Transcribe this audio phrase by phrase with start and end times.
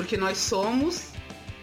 [0.00, 1.12] Porque nós somos.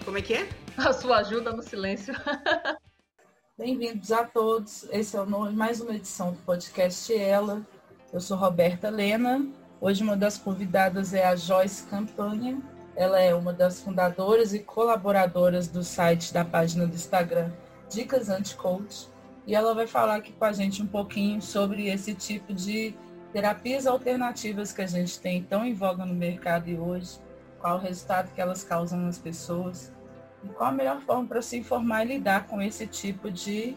[0.06, 0.48] Como é que é?
[0.78, 2.14] A sua ajuda no silêncio.
[3.58, 4.88] Bem-vindos a todos.
[4.92, 7.66] Esse é o nome, mais uma edição do podcast Ela.
[8.14, 9.44] Eu sou Roberta Lena.
[9.82, 12.62] Hoje uma das convidadas é a Joyce Campanha.
[12.96, 17.52] Ela é uma das fundadoras e colaboradoras do site da página do Instagram
[17.90, 19.10] Dicas Anti-Coach.
[19.48, 22.94] E ela vai falar aqui com a gente um pouquinho sobre esse tipo de
[23.34, 27.18] terapias alternativas que a gente tem tão em voga no mercado e hoje,
[27.60, 29.94] qual o resultado que elas causam nas pessoas
[30.44, 33.76] e qual a melhor forma para se informar e lidar com esse tipo de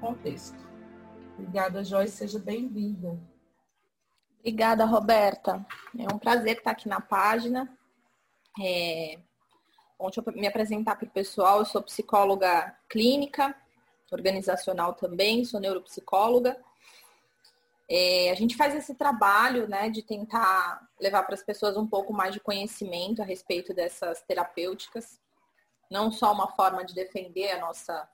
[0.00, 0.58] contexto.
[1.34, 3.18] Obrigada, Joyce, seja bem-vinda.
[4.40, 5.64] Obrigada, Roberta.
[5.98, 7.68] É um prazer estar aqui na página.
[8.60, 9.18] É...
[9.98, 13.54] Ontem eu me apresentar para o pessoal, eu sou psicóloga clínica,
[14.12, 16.56] organizacional também, sou neuropsicóloga.
[17.90, 22.12] É, a gente faz esse trabalho né, de tentar levar para as pessoas um pouco
[22.12, 25.18] mais de conhecimento a respeito dessas terapêuticas
[25.90, 28.08] não só uma forma de defender a nossa,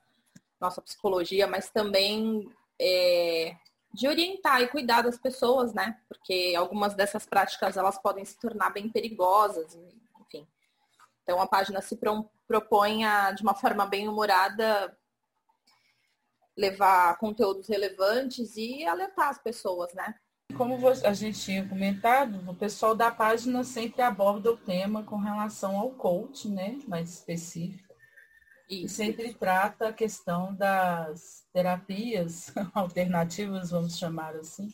[0.59, 2.49] nossa psicologia, mas também
[2.79, 3.55] é,
[3.93, 5.99] de orientar e cuidar das pessoas, né?
[6.07, 9.77] Porque algumas dessas práticas elas podem se tornar bem perigosas,
[10.21, 10.47] enfim.
[11.23, 11.99] Então a página se
[12.47, 14.97] propõe a, de uma forma bem humorada,
[16.57, 20.15] levar conteúdos relevantes e alertar as pessoas, né?
[20.55, 25.77] Como a gente tinha comentado, o pessoal da página sempre aborda o tema com relação
[25.77, 26.79] ao coach, né?
[26.87, 27.93] Mais específico.
[28.69, 34.69] E sempre trata a questão das terapias alternativas, vamos chamar assim,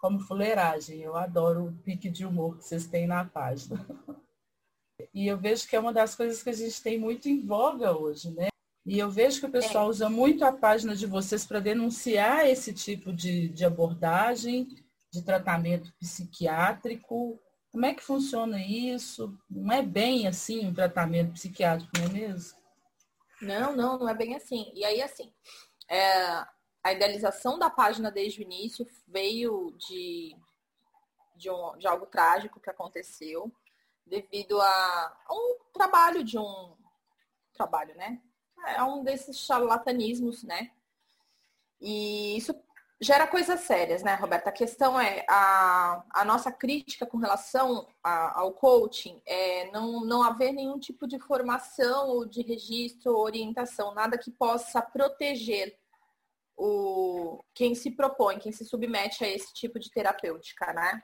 [0.00, 1.00] como fuleiragem.
[1.00, 3.86] Eu adoro o pique de humor que vocês têm na página.
[5.14, 7.96] E eu vejo que é uma das coisas que a gente tem muito em voga
[7.96, 8.48] hoje, né?
[8.88, 9.88] E eu vejo que o pessoal é.
[9.90, 14.66] usa muito a página de vocês para denunciar esse tipo de, de abordagem
[15.12, 17.38] de tratamento psiquiátrico.
[17.70, 19.38] Como é que funciona isso?
[19.50, 22.58] Não é bem assim um tratamento psiquiátrico, não é mesmo?
[23.42, 24.72] Não, não, não é bem assim.
[24.74, 25.30] E aí, assim,
[25.86, 26.46] é,
[26.82, 30.34] a idealização da página desde o início veio de,
[31.36, 33.52] de, um, de algo trágico que aconteceu
[34.06, 36.74] devido a, a um trabalho de um
[37.52, 38.22] trabalho, né?
[38.66, 40.70] É um desses charlatanismos, né?
[41.80, 42.54] E isso
[43.00, 44.50] gera coisas sérias, né, Roberta?
[44.50, 50.22] A questão é a, a nossa crítica com relação a, ao coaching é não, não
[50.22, 55.78] haver nenhum tipo de formação ou de registro ou orientação, nada que possa proteger
[56.56, 61.02] o quem se propõe, quem se submete a esse tipo de terapêutica, né?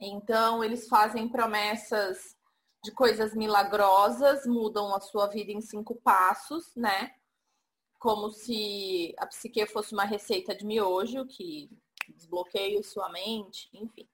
[0.00, 2.36] Então, eles fazem promessas
[2.84, 7.14] de coisas milagrosas, mudam a sua vida em cinco passos, né?
[8.04, 11.70] como se a psique fosse uma receita de miojo que
[12.10, 14.06] desbloqueia sua mente, enfim.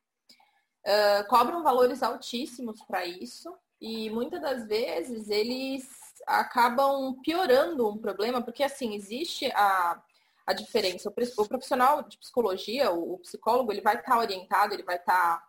[0.86, 5.88] Uh, cobram valores altíssimos para isso e muitas das vezes eles
[6.24, 10.00] acabam piorando um problema, porque assim, existe a,
[10.46, 11.08] a diferença.
[11.08, 15.48] O, profissional de psicologia, o, psicólogo, ele vai estar tá orientado, ele vai estar tá,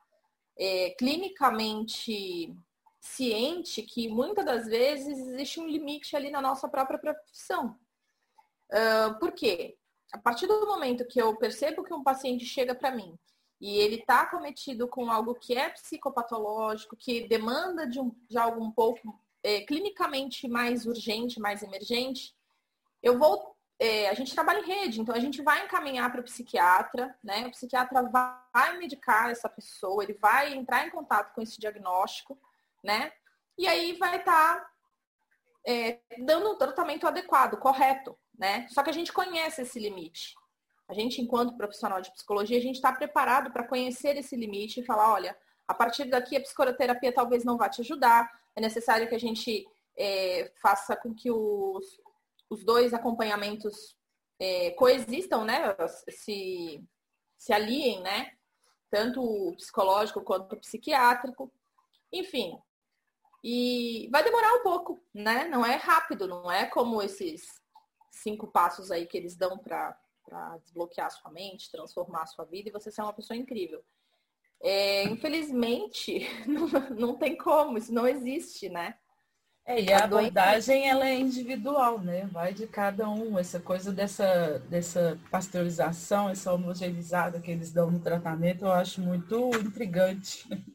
[0.58, 2.58] é, clinicamente
[3.02, 7.76] ciente que muitas das vezes existe um limite ali na nossa própria profissão.
[8.72, 9.76] Uh, por quê?
[10.14, 13.18] A partir do momento que eu percebo que um paciente chega para mim
[13.60, 18.64] e ele está cometido com algo que é psicopatológico, que demanda de, um, de algo
[18.64, 22.36] um pouco é, clinicamente mais urgente, mais emergente,
[23.02, 23.56] eu vou.
[23.80, 27.48] É, a gente trabalha em rede, então a gente vai encaminhar para o psiquiatra, né?
[27.48, 32.40] O psiquiatra vai medicar essa pessoa, ele vai entrar em contato com esse diagnóstico,
[32.84, 33.12] né?
[33.58, 34.70] E aí vai estar tá,
[35.68, 38.68] é, dando um tratamento adequado, correto, né?
[38.70, 40.34] Só que a gente conhece esse limite.
[40.88, 44.86] A gente, enquanto profissional de psicologia, a gente está preparado para conhecer esse limite e
[44.86, 45.38] falar, olha,
[45.68, 49.66] a partir daqui a psicoterapia talvez não vá te ajudar, é necessário que a gente
[49.98, 52.02] é, faça com que os,
[52.50, 53.96] os dois acompanhamentos
[54.40, 55.76] é, coexistam, né?
[56.10, 56.84] Se,
[57.38, 58.34] se aliem, né?
[58.90, 61.52] Tanto o psicológico quanto o psiquiátrico.
[62.12, 62.60] Enfim.
[63.44, 65.48] E vai demorar um pouco, né?
[65.48, 67.62] Não é rápido, não é como esses
[68.12, 69.98] cinco passos aí que eles dão para
[70.60, 73.84] desbloquear a sua mente, transformar a sua vida e você ser uma pessoa incrível.
[74.62, 78.96] É, infelizmente, não, não tem como, isso não existe, né?
[79.66, 82.26] É, e a, a abordagem ela é individual, né?
[82.28, 83.38] Vai de cada um.
[83.38, 89.50] Essa coisa dessa, dessa pasteurização, essa homogeneizada que eles dão no tratamento, eu acho muito
[89.56, 90.48] intrigante.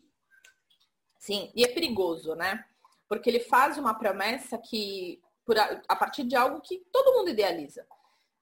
[1.26, 2.64] Sim, e é perigoso, né?
[3.08, 7.30] Porque ele faz uma promessa que por a, a partir de algo que todo mundo
[7.30, 7.84] idealiza.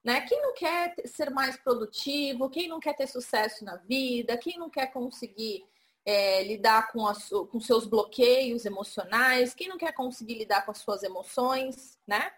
[0.03, 0.21] Né?
[0.21, 4.69] Quem não quer ser mais produtivo, quem não quer ter sucesso na vida, quem não
[4.69, 5.65] quer conseguir
[6.05, 10.77] é, lidar com, as, com seus bloqueios emocionais, quem não quer conseguir lidar com as
[10.77, 12.31] suas emoções, né?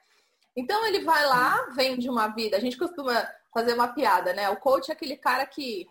[0.55, 2.55] Então ele vai lá, vende uma vida.
[2.55, 4.49] A gente costuma fazer uma piada, né?
[4.49, 5.85] O coach é aquele cara que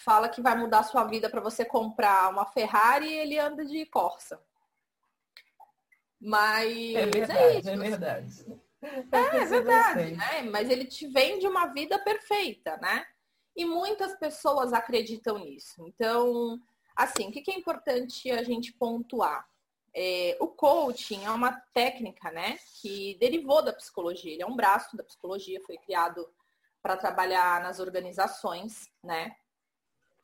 [0.00, 3.64] fala que vai mudar a sua vida para você comprar uma Ferrari e ele anda
[3.64, 4.42] de Corsa.
[6.20, 7.68] Mas é verdade, é, isso.
[7.68, 8.62] é verdade.
[8.82, 10.42] É, é verdade, né?
[10.42, 13.06] Mas ele te vende uma vida perfeita, né?
[13.54, 15.84] E muitas pessoas acreditam nisso.
[15.86, 16.60] Então,
[16.96, 19.46] assim, o que é importante a gente pontuar?
[19.94, 24.32] É, o coaching é uma técnica, né, que derivou da psicologia.
[24.32, 26.26] Ele é um braço da psicologia, foi criado
[26.82, 29.36] para trabalhar nas organizações, né?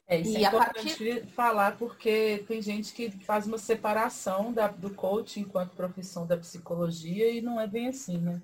[0.09, 1.27] É, isso e é importante partir...
[1.29, 7.31] falar porque tem gente que faz uma separação da, do coaching enquanto profissão da psicologia
[7.31, 8.41] e não é bem assim, né?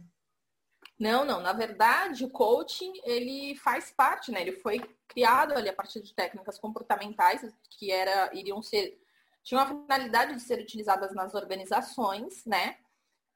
[1.01, 1.41] Não, não.
[1.41, 4.43] Na verdade, o coaching ele faz parte, né?
[4.43, 4.79] Ele foi
[5.09, 7.41] criado ali a partir de técnicas comportamentais
[7.71, 9.01] que era iriam ser
[9.43, 12.77] tinham a finalidade de ser utilizadas nas organizações, né?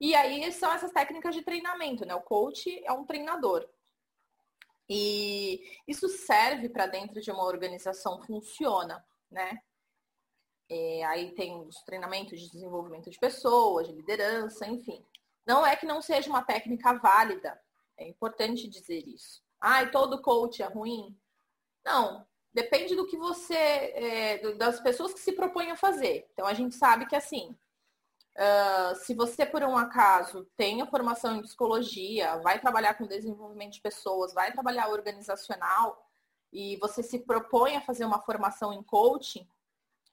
[0.01, 2.15] E aí são essas técnicas de treinamento, né?
[2.15, 3.69] O coach é um treinador.
[4.89, 9.59] E isso serve para dentro de uma organização, funciona, né?
[10.71, 15.05] É, aí tem os treinamentos de desenvolvimento de pessoas, de liderança, enfim.
[15.47, 17.59] Não é que não seja uma técnica válida,
[17.97, 19.43] é importante dizer isso.
[19.61, 21.19] Ah, e todo coach é ruim?
[21.85, 26.29] Não, depende do que você, é, das pessoas que se propõem a fazer.
[26.33, 27.57] Então a gente sabe que assim,
[28.39, 33.73] Uh, se você, por um acaso, tem a formação em psicologia, vai trabalhar com desenvolvimento
[33.73, 36.09] de pessoas, vai trabalhar organizacional
[36.53, 39.45] e você se propõe a fazer uma formação em coaching,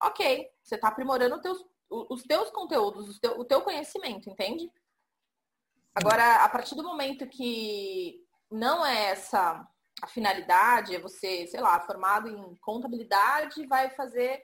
[0.03, 4.71] ok, você está aprimorando teus, os teus conteúdos, o teu, o teu conhecimento, entende?
[5.93, 9.67] Agora, a partir do momento que não é essa
[10.01, 14.43] a finalidade, é você, sei lá, formado em contabilidade, vai fazer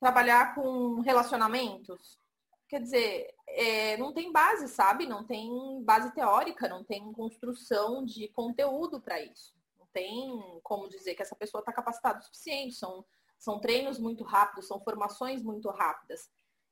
[0.00, 2.18] trabalhar com relacionamentos,
[2.68, 5.06] quer dizer, é, não tem base, sabe?
[5.06, 9.54] Não tem base teórica, não tem construção de conteúdo para isso.
[9.78, 12.74] Não tem como dizer que essa pessoa está capacitada o suficiente.
[12.74, 13.04] São,
[13.38, 16.30] são treinos muito rápidos, são formações muito rápidas.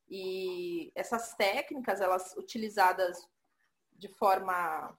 [0.09, 3.27] E essas técnicas, elas utilizadas
[3.93, 4.97] de forma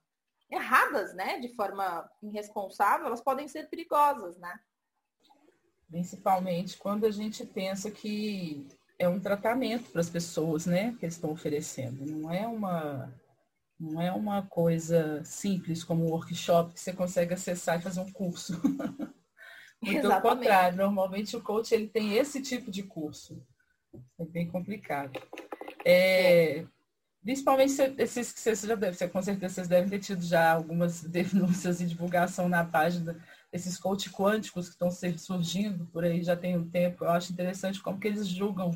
[0.50, 1.40] erradas, né?
[1.40, 4.60] De forma irresponsável, elas podem ser perigosas, né?
[5.88, 11.16] Principalmente quando a gente pensa que é um tratamento para as pessoas, né, que eles
[11.16, 12.06] estão oferecendo.
[12.06, 13.14] Não é uma
[13.78, 18.12] não é uma coisa simples como um workshop que você consegue acessar e fazer um
[18.12, 18.54] curso.
[19.82, 23.46] Muito pelo contrário, normalmente o coach ele tem esse tipo de curso.
[24.18, 25.20] É bem complicado.
[25.86, 26.66] É.
[27.22, 31.82] Principalmente esses que vocês já devem, com certeza vocês devem ter tido já algumas denúncias
[31.82, 33.22] e divulgação na página
[33.56, 37.06] esses coach quânticos que estão surgindo por aí já tem um tempo.
[37.06, 38.72] Eu acho interessante como que eles julgam,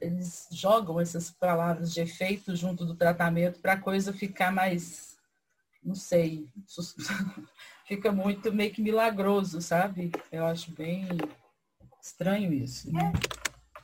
[0.00, 5.16] eles jogam essas palavras de efeito junto do tratamento para a coisa ficar mais,
[5.82, 6.46] não sei,
[7.88, 10.12] fica muito meio que milagroso, sabe?
[10.30, 11.08] Eu acho bem
[12.02, 12.92] estranho isso.
[12.92, 13.10] Né?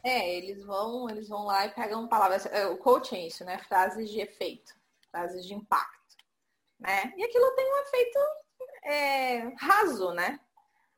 [0.05, 0.11] É.
[0.11, 2.45] é, eles vão, eles vão lá e pegam palavras.
[2.45, 3.59] É, o coaching é isso, né?
[3.67, 4.75] Frases de efeito,
[5.11, 5.97] frases de impacto.
[6.79, 7.15] Né?
[7.17, 8.19] E aquilo tem um efeito
[8.89, 10.41] é, raso, né?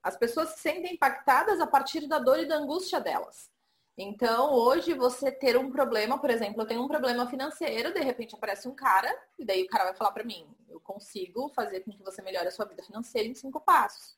[0.02, 3.50] As pessoas se sentem impactadas a partir da dor e da angústia delas.
[3.98, 8.34] Então, hoje, você ter um problema, por exemplo, eu tenho um problema financeiro, de repente
[8.34, 11.90] aparece um cara, e daí o cara vai falar para mim, eu consigo fazer com
[11.90, 14.16] que você melhore a sua vida financeira em cinco passos.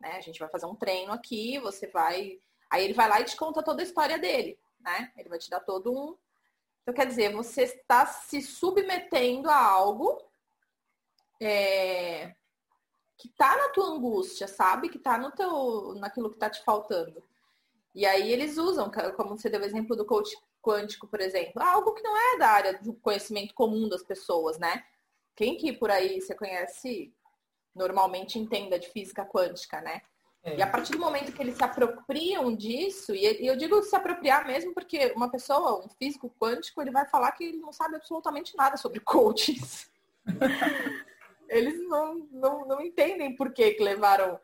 [0.00, 0.16] Né?
[0.16, 2.38] A gente vai fazer um treino aqui, você vai.
[2.68, 5.12] Aí ele vai lá e te conta toda a história dele, né?
[5.16, 6.16] Ele vai te dar todo um.
[6.82, 10.20] Então, quer dizer, você está se submetendo a algo
[11.40, 12.34] é,
[13.16, 14.88] que tá na tua angústia, sabe?
[14.88, 17.22] Que tá no teu, naquilo que tá te faltando.
[17.94, 21.92] E aí eles usam, como você deu o exemplo do coach quântico, por exemplo, algo
[21.92, 24.84] que não é da área do conhecimento comum das pessoas, né?
[25.36, 27.12] Quem que por aí você conhece
[27.74, 30.00] normalmente entenda de física quântica, né?
[30.42, 30.56] É.
[30.56, 34.46] E a partir do momento que eles se apropriam disso, e eu digo se apropriar
[34.46, 38.56] mesmo porque uma pessoa, um físico quântico, ele vai falar que ele não sabe absolutamente
[38.56, 39.90] nada sobre coaches.
[41.54, 44.38] eles não, não, não entendem por que, que levaram,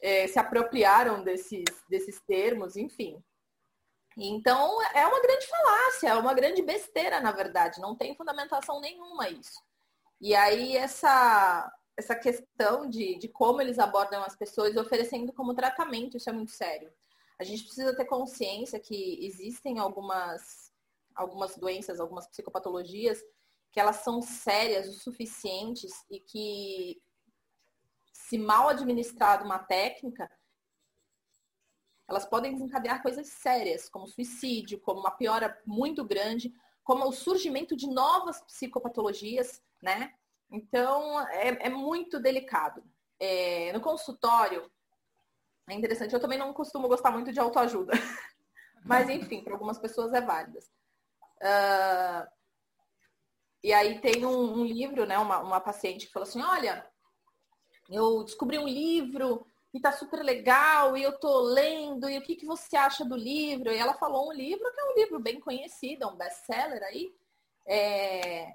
[0.00, 3.22] é, se apropriaram desses, desses termos, enfim.
[4.16, 9.28] Então, é uma grande falácia, é uma grande besteira, na verdade, não tem fundamentação nenhuma
[9.28, 9.62] isso.
[10.20, 16.16] E aí, essa, essa questão de, de como eles abordam as pessoas oferecendo como tratamento,
[16.16, 16.92] isso é muito sério.
[17.38, 20.72] A gente precisa ter consciência que existem algumas,
[21.14, 23.22] algumas doenças, algumas psicopatologias
[23.72, 27.00] que elas são sérias o suficientes e que,
[28.12, 30.30] se mal administrada uma técnica,
[32.08, 37.76] elas podem desencadear coisas sérias, como suicídio, como uma piora muito grande, como o surgimento
[37.76, 40.14] de novas psicopatologias, né?
[40.50, 42.82] Então, é, é muito delicado.
[43.20, 44.70] É, no consultório,
[45.68, 47.92] é interessante, eu também não costumo gostar muito de autoajuda.
[48.84, 50.58] Mas, enfim, para algumas pessoas é válido.
[51.40, 52.37] Uh,
[53.62, 55.18] e aí tem um, um livro, né?
[55.18, 56.86] Uma, uma paciente que falou assim, olha,
[57.90, 62.36] eu descobri um livro e tá super legal, e eu tô lendo, e o que,
[62.36, 63.70] que você acha do livro?
[63.70, 67.14] E ela falou um livro que é um livro bem conhecido, é um best-seller aí.
[67.66, 68.54] É...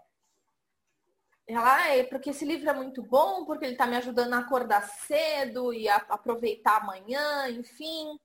[1.45, 4.87] Ela, é porque esse livro é muito bom, porque ele tá me ajudando a acordar
[4.87, 8.17] cedo e a aproveitar amanhã, enfim.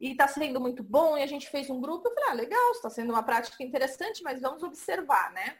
[0.00, 2.08] E tá sendo muito bom, e a gente fez um grupo.
[2.08, 5.58] Eu falei, ah, legal, está sendo uma prática interessante, mas vamos observar, né?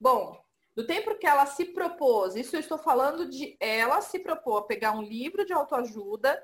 [0.00, 0.42] Bom,
[0.74, 4.66] do tempo que ela se propôs, isso eu estou falando de ela se propôs a
[4.66, 6.40] pegar um livro de autoajuda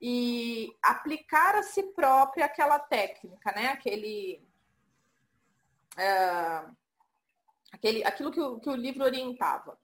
[0.00, 3.68] e aplicar a si própria aquela técnica, né?
[3.68, 4.44] Aquele.
[5.96, 6.64] É,
[7.72, 9.78] aquele aquilo que o, que o livro orientava.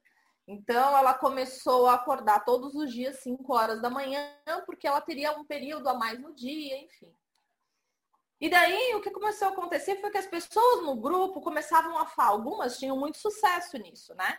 [0.46, 4.32] Então, ela começou a acordar todos os dias, 5 horas da manhã,
[4.64, 7.12] porque ela teria um período a mais no dia, enfim.
[8.40, 12.06] E daí o que começou a acontecer foi que as pessoas no grupo começavam a
[12.06, 14.38] falar, algumas tinham muito sucesso nisso, né?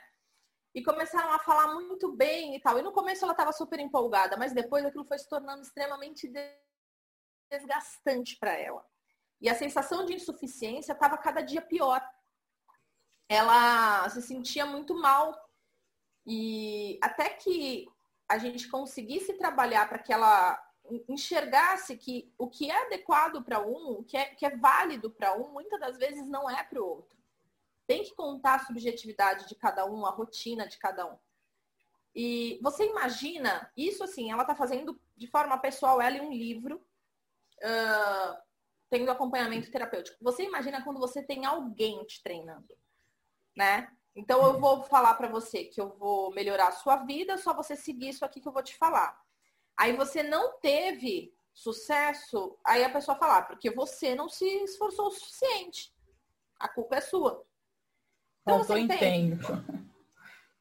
[0.74, 2.80] E começaram a falar muito bem e tal.
[2.80, 6.32] E no começo ela estava super empolgada, mas depois aquilo foi se tornando extremamente
[7.52, 8.86] desgastante para ela.
[9.42, 12.02] E a sensação de insuficiência estava cada dia pior.
[13.28, 15.36] Ela se sentia muito mal.
[16.26, 17.86] E até que
[18.30, 20.58] a gente conseguisse trabalhar para que ela
[21.08, 25.36] enxergasse que o que é adequado para um, o que é, que é válido para
[25.36, 27.18] um, muitas das vezes não é para o outro.
[27.88, 31.18] Tem que contar a subjetividade de cada um, a rotina de cada um.
[32.14, 36.78] E você imagina, isso assim, ela está fazendo de forma pessoal, ela e um livro,
[37.58, 38.38] uh,
[38.90, 40.18] tendo acompanhamento terapêutico.
[40.22, 42.76] Você imagina quando você tem alguém te treinando,
[43.56, 43.92] né?
[44.16, 47.76] Então eu vou falar para você que eu vou melhorar a sua vida, só você
[47.76, 49.20] seguir isso aqui que eu vou te falar.
[49.80, 55.08] Aí você não teve sucesso, aí a pessoa fala, ah, porque você não se esforçou
[55.08, 55.96] o suficiente.
[56.60, 57.46] A culpa é sua.
[58.42, 59.40] Então, Faltou empenho.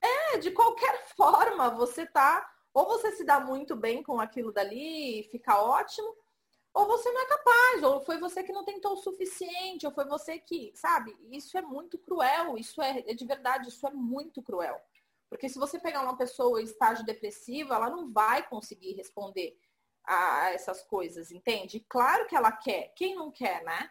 [0.00, 2.48] É, de qualquer forma, você tá.
[2.72, 6.14] Ou você se dá muito bem com aquilo dali e fica ótimo,
[6.72, 10.04] ou você não é capaz, ou foi você que não tentou o suficiente, ou foi
[10.04, 11.16] você que, sabe?
[11.32, 14.80] Isso é muito cruel, isso é, é de verdade, isso é muito cruel.
[15.28, 19.58] Porque se você pegar uma pessoa em estágio depressivo, ela não vai conseguir responder
[20.04, 21.84] a essas coisas, entende?
[21.88, 22.92] Claro que ela quer.
[22.96, 23.90] Quem não quer, né?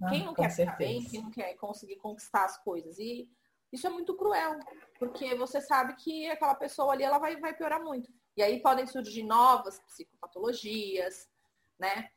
[0.00, 0.72] Ah, quem não quer certeza.
[0.72, 2.98] ficar bem, quem não quer conseguir conquistar as coisas.
[2.98, 3.28] E
[3.72, 4.58] isso é muito cruel,
[4.98, 8.10] porque você sabe que aquela pessoa ali ela vai, vai piorar muito.
[8.36, 11.28] E aí podem surgir novas psicopatologias,
[11.78, 12.08] né?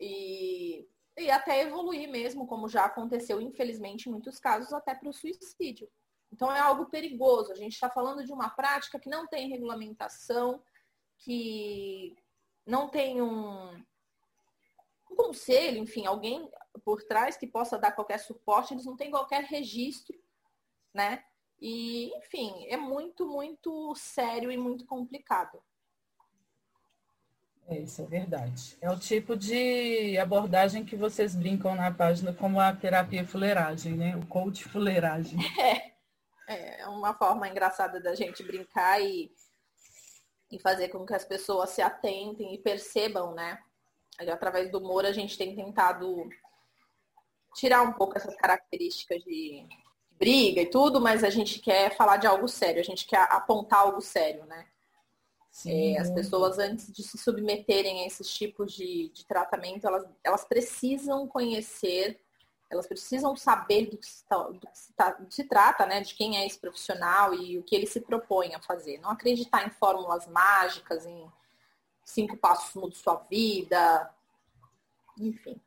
[0.00, 5.12] E, e até evoluir mesmo, como já aconteceu, infelizmente, em muitos casos, até para o
[5.12, 5.90] suicídio.
[6.34, 7.52] Então é algo perigoso.
[7.52, 10.60] A gente está falando de uma prática que não tem regulamentação,
[11.18, 12.16] que
[12.66, 13.70] não tem um,
[15.08, 16.50] um conselho, enfim, alguém
[16.84, 20.18] por trás que possa dar qualquer suporte, eles não têm qualquer registro,
[20.92, 21.22] né?
[21.60, 25.62] E, enfim, é muito, muito sério e muito complicado.
[27.68, 28.76] É, isso é verdade.
[28.80, 34.16] É o tipo de abordagem que vocês brincam na página como a terapia fuleiragem, né?
[34.16, 35.38] O coach fuleiragem.
[35.62, 35.93] É,
[36.48, 39.32] é uma forma engraçada da gente brincar e,
[40.50, 43.58] e fazer com que as pessoas se atentem e percebam, né?
[44.18, 46.28] Através do humor a gente tem tentado
[47.54, 49.66] tirar um pouco essas características de
[50.18, 53.80] briga e tudo, mas a gente quer falar de algo sério, a gente quer apontar
[53.80, 54.66] algo sério, né?
[55.66, 60.44] É, as pessoas, antes de se submeterem a esses tipos de, de tratamento, elas, elas
[60.44, 62.20] precisam conhecer
[62.74, 66.00] elas precisam saber do que se, tá, do que se, tá, se trata, né?
[66.00, 68.98] De quem é esse profissional e o que ele se propõe a fazer.
[68.98, 71.30] Não acreditar em fórmulas mágicas, em
[72.04, 74.10] cinco passos muda sua vida,
[75.18, 75.60] enfim.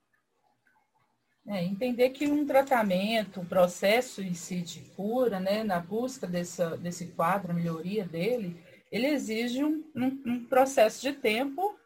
[1.47, 6.75] É, entender que um tratamento, um processo em si de cura, né, na busca dessa,
[6.77, 8.61] desse quadro, melhoria dele,
[8.91, 11.76] ele exige um, um, um processo de tempo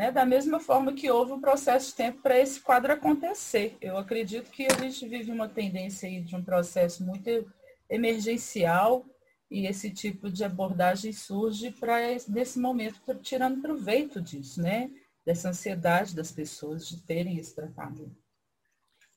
[0.00, 0.10] né?
[0.10, 3.76] Da mesma forma que houve um processo de tempo para esse quadro acontecer.
[3.82, 7.46] Eu acredito que a gente vive uma tendência aí de um processo muito
[7.86, 9.04] emergencial
[9.50, 14.90] e esse tipo de abordagem surge para nesse momento tirando proveito disso, né?
[15.22, 18.16] Dessa ansiedade das pessoas de terem esse tratamento.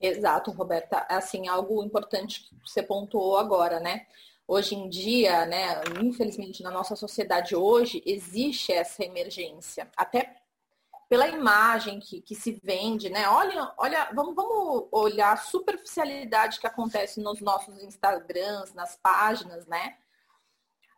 [0.02, 1.08] Exato, Roberta.
[1.10, 4.06] Assim, algo importante que você pontuou agora, né?
[4.46, 9.90] Hoje em dia, né, infelizmente na nossa sociedade hoje, existe essa emergência.
[9.96, 10.43] Até
[11.14, 13.30] pela imagem que, que se vende, né?
[13.30, 19.96] Olha, olha, vamos, vamos olhar a superficialidade que acontece nos nossos Instagrams, nas páginas, né?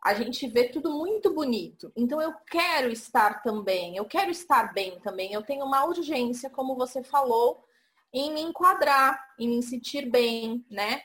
[0.02, 1.92] A gente vê tudo muito bonito.
[1.94, 5.34] Então eu quero estar também, eu quero estar bem também.
[5.34, 7.62] Eu tenho uma urgência, como você falou,
[8.10, 11.02] em me enquadrar, em me sentir bem, né?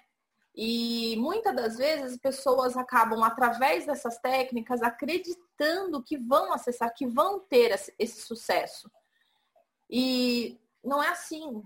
[0.55, 7.05] E muitas das vezes as pessoas acabam, através dessas técnicas, acreditando que vão acessar, que
[7.05, 8.89] vão ter esse sucesso.
[9.91, 11.63] E não é assim.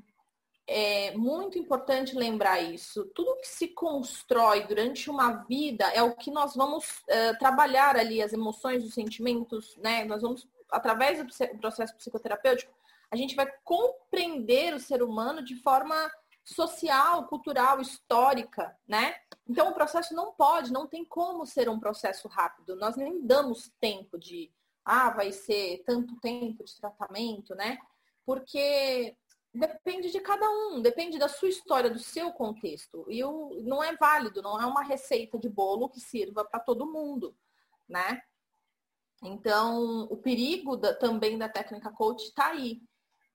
[0.68, 3.06] É muito importante lembrar isso.
[3.14, 8.20] Tudo que se constrói durante uma vida é o que nós vamos uh, trabalhar ali,
[8.20, 10.04] as emoções, os sentimentos, né?
[10.06, 12.74] Nós vamos, através do processo psicoterapêutico,
[13.12, 15.96] a gente vai compreender o ser humano de forma
[16.44, 19.16] social, cultural, histórica, né?
[19.48, 22.76] Então o processo não pode, não tem como ser um processo rápido.
[22.76, 24.52] Nós nem damos tempo de,
[24.84, 27.78] ah, vai ser tanto tempo de tratamento, né?
[28.26, 29.16] Porque
[29.54, 33.06] depende de cada um, depende da sua história, do seu contexto.
[33.10, 36.92] E o, não é válido, não é uma receita de bolo que sirva para todo
[36.92, 37.36] mundo,
[37.88, 38.22] né?
[39.24, 42.82] Então, o perigo da, também da técnica coach está aí.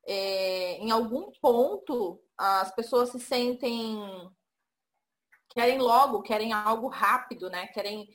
[0.06, 3.98] É, em algum ponto, as pessoas se sentem
[5.48, 7.66] querem logo, querem algo rápido, né?
[7.68, 8.08] Querem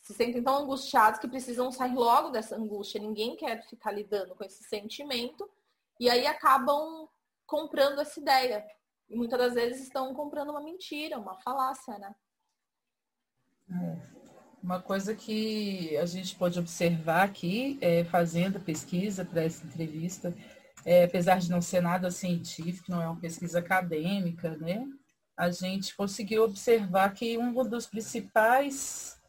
[0.00, 3.00] se sentem tão angustiados que precisam sair logo dessa angústia.
[3.00, 5.48] Ninguém quer ficar lidando com esse sentimento
[6.02, 7.08] e aí acabam
[7.46, 8.66] comprando essa ideia.
[9.08, 12.12] E muitas das vezes estão comprando uma mentira, uma falácia, né?
[13.70, 14.12] É.
[14.60, 20.34] Uma coisa que a gente pode observar aqui, é, fazendo pesquisa para essa entrevista,
[20.84, 24.84] é, apesar de não ser nada científico, não é uma pesquisa acadêmica, né?
[25.36, 29.21] A gente conseguiu observar que um dos principais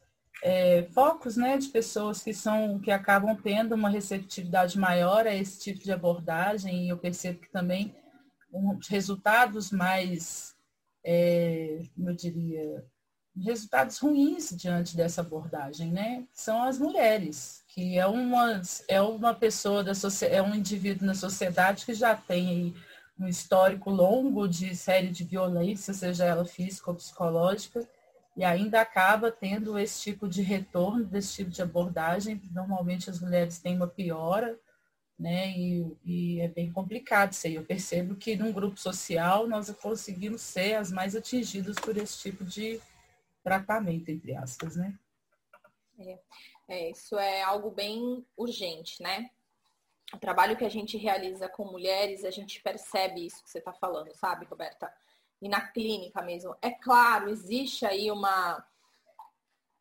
[0.44, 5.58] é, focos, né, de pessoas que são que acabam tendo uma receptividade maior a esse
[5.58, 7.94] tipo de abordagem, e eu percebo que também
[8.52, 10.54] um, resultados mais,
[11.02, 12.84] é, eu diria,
[13.42, 16.26] resultados ruins diante dessa abordagem, né?
[16.34, 19.92] São as mulheres, que é uma, é uma pessoa, da,
[20.28, 22.74] é um indivíduo na sociedade que já tem
[23.18, 27.88] um histórico longo de série de violência, seja ela física ou psicológica,
[28.36, 32.40] e ainda acaba tendo esse tipo de retorno, desse tipo de abordagem.
[32.52, 34.58] Normalmente as mulheres têm uma piora,
[35.18, 35.50] né?
[35.56, 37.54] E, e é bem complicado isso aí.
[37.54, 42.44] Eu percebo que num grupo social nós conseguimos ser as mais atingidas por esse tipo
[42.44, 42.80] de
[43.42, 44.98] tratamento, entre aspas, né?
[45.98, 46.18] É,
[46.68, 49.30] é, isso é algo bem urgente, né?
[50.12, 53.72] O trabalho que a gente realiza com mulheres, a gente percebe isso que você está
[53.72, 54.92] falando, sabe, Roberta?
[55.40, 56.56] E na clínica mesmo.
[56.62, 58.64] É claro, existe aí uma.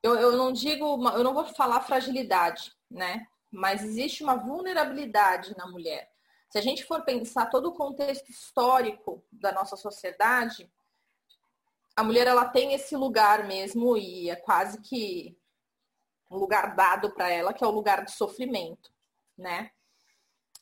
[0.01, 3.25] Eu, eu não digo, eu não vou falar fragilidade, né?
[3.51, 6.11] Mas existe uma vulnerabilidade na mulher.
[6.49, 10.69] Se a gente for pensar todo o contexto histórico da nossa sociedade,
[11.95, 15.37] a mulher ela tem esse lugar mesmo e é quase que
[16.29, 18.91] um lugar dado para ela, que é o lugar de sofrimento,
[19.37, 19.71] né?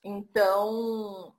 [0.04, 1.34] Então,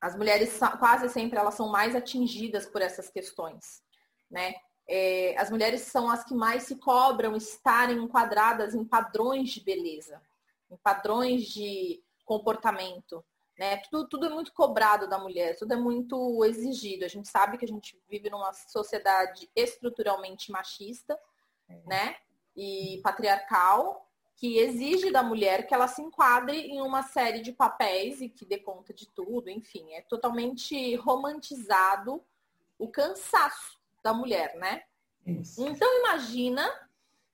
[0.00, 3.82] as mulheres quase sempre elas são mais atingidas por essas questões,
[4.30, 4.54] né?
[4.88, 10.20] É, as mulheres são as que mais se cobram estarem enquadradas em padrões de beleza,
[10.68, 13.24] em padrões de comportamento,
[13.58, 13.76] né?
[13.90, 17.04] Tudo, tudo é muito cobrado da mulher, tudo é muito exigido.
[17.04, 21.18] A gente sabe que a gente vive numa sociedade estruturalmente machista,
[21.68, 21.78] é.
[21.86, 22.16] né?
[22.56, 24.09] E patriarcal,
[24.40, 28.46] que exige da mulher que ela se enquadre em uma série de papéis e que
[28.46, 32.24] dê conta de tudo, enfim, é totalmente romantizado
[32.78, 34.82] o cansaço da mulher, né?
[35.26, 35.62] Isso.
[35.62, 36.66] Então imagina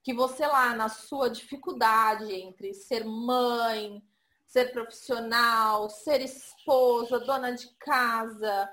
[0.02, 4.02] que você lá na sua dificuldade entre ser mãe,
[4.44, 8.68] ser profissional, ser esposa, dona de casa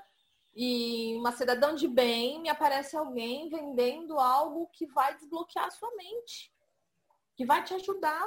[0.56, 5.94] e uma cidadã de bem, me aparece alguém vendendo algo que vai desbloquear a sua
[5.94, 6.52] mente,
[7.36, 8.26] que vai te ajudar,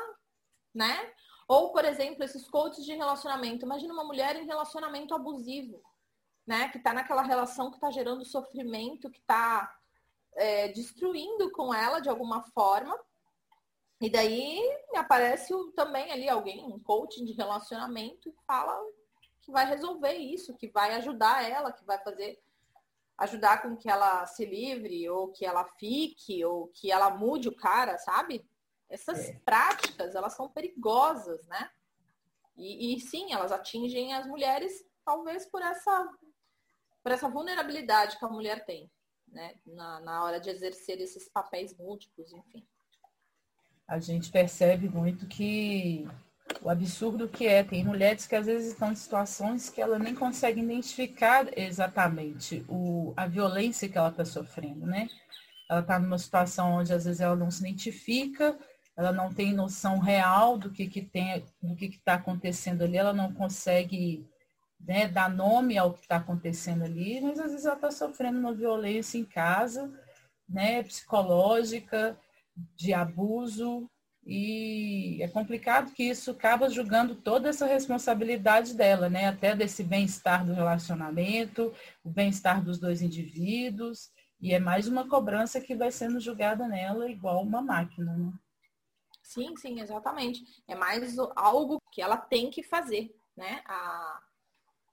[0.73, 1.11] né?
[1.47, 3.65] Ou, por exemplo, esses coaches de relacionamento.
[3.65, 5.81] Imagina uma mulher em relacionamento abusivo,
[6.45, 6.69] né?
[6.69, 9.73] Que está naquela relação que está gerando sofrimento, que está
[10.35, 12.97] é, destruindo com ela de alguma forma.
[13.99, 14.61] E daí
[14.95, 18.77] aparece também ali alguém, um coaching de relacionamento, que fala
[19.41, 22.39] que vai resolver isso, que vai ajudar ela, que vai fazer
[23.17, 27.55] ajudar com que ela se livre, ou que ela fique, ou que ela mude o
[27.55, 28.47] cara, sabe?
[28.89, 29.33] Essas é.
[29.45, 31.69] práticas, elas são perigosas, né?
[32.55, 36.11] E, e, sim, elas atingem as mulheres, talvez por essa,
[37.03, 38.89] por essa vulnerabilidade que a mulher tem,
[39.27, 39.55] né?
[39.65, 42.65] Na, na hora de exercer esses papéis múltiplos, enfim
[43.87, 46.05] a gente percebe muito que
[46.61, 47.63] o absurdo que é.
[47.63, 53.13] Tem mulheres que às vezes estão em situações que ela nem consegue identificar exatamente o,
[53.15, 55.07] a violência que ela está sofrendo, né?
[55.69, 58.57] Ela está numa situação onde às vezes ela não se identifica,
[58.97, 63.13] ela não tem noção real do que, que tem, do que está acontecendo ali, ela
[63.13, 64.27] não consegue
[64.79, 68.53] né, dar nome ao que está acontecendo ali, mas às vezes ela está sofrendo uma
[68.53, 69.93] violência em casa,
[70.49, 72.17] né, psicológica,
[72.75, 73.87] de abuso,
[74.29, 79.27] e é complicado que isso acaba julgando toda essa responsabilidade dela, né?
[79.27, 84.09] Até desse bem-estar do relacionamento, o bem-estar dos dois indivíduos.
[84.41, 88.33] E é mais uma cobrança que vai sendo julgada nela igual uma máquina, né?
[89.27, 90.41] Sim, sim, exatamente.
[90.65, 93.61] É mais algo que ela tem que fazer, né?
[93.65, 94.23] A...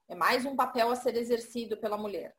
[0.08, 2.36] É mais um papel a ser exercido pela mulher.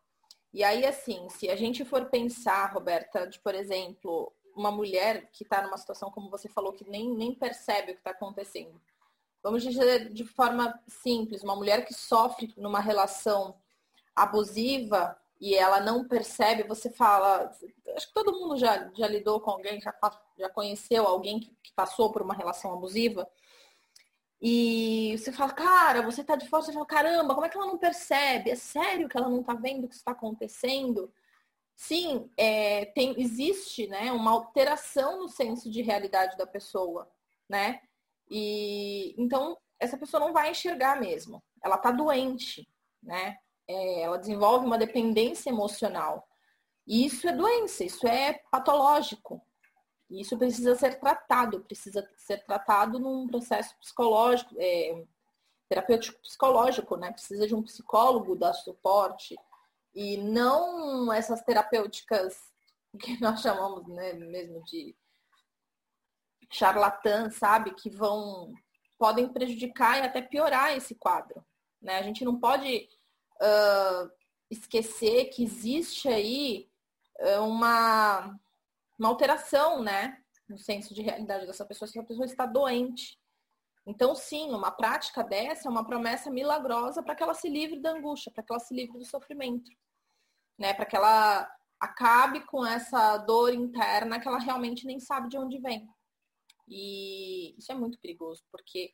[0.53, 5.43] E aí, assim, se a gente for pensar, Roberta, de, por exemplo, uma mulher que
[5.43, 8.79] está numa situação, como você falou, que nem, nem percebe o que está acontecendo.
[9.41, 13.55] Vamos dizer de forma simples, uma mulher que sofre numa relação
[14.13, 17.51] abusiva e ela não percebe, você fala,
[17.95, 19.93] acho que todo mundo já, já lidou com alguém, já,
[20.37, 23.27] já conheceu alguém que, que passou por uma relação abusiva,
[24.41, 27.67] e você fala, cara, você tá de fora, você fala, caramba, como é que ela
[27.67, 28.51] não percebe?
[28.51, 31.11] É sério que ela não tá vendo o que está acontecendo?
[31.75, 37.11] sim, é, tem, existe né, uma alteração no senso de realidade da pessoa,
[37.49, 37.81] né?
[38.29, 41.43] E então essa pessoa não vai enxergar mesmo.
[41.63, 42.67] Ela está doente,
[43.03, 43.37] né?
[43.67, 46.27] É, ela desenvolve uma dependência emocional.
[46.87, 49.41] E isso é doença, isso é patológico.
[50.09, 55.03] Isso precisa ser tratado, precisa ser tratado num processo psicológico, é,
[55.67, 57.11] terapêutico psicológico, né?
[57.11, 59.35] Precisa de um psicólogo dar suporte,
[59.95, 62.51] e não essas terapêuticas
[62.99, 64.95] que nós chamamos né, mesmo de
[66.51, 67.73] charlatã, sabe?
[67.73, 68.53] Que vão
[68.97, 71.45] podem prejudicar e até piorar esse quadro.
[71.81, 71.97] Né?
[71.97, 72.87] A gente não pode
[73.41, 74.11] uh,
[74.49, 76.69] esquecer que existe aí
[77.19, 78.39] uh, uma,
[78.99, 80.21] uma alteração, né?
[80.47, 83.17] No senso de realidade dessa pessoa, se a pessoa está doente.
[83.87, 87.91] Então, sim, uma prática dessa é uma promessa milagrosa para que ela se livre da
[87.91, 89.71] angústia, para que ela se livre do sofrimento
[90.57, 90.73] né?
[90.73, 95.59] Para que ela acabe com essa dor interna que ela realmente nem sabe de onde
[95.59, 95.87] vem.
[96.67, 98.93] E isso é muito perigoso, porque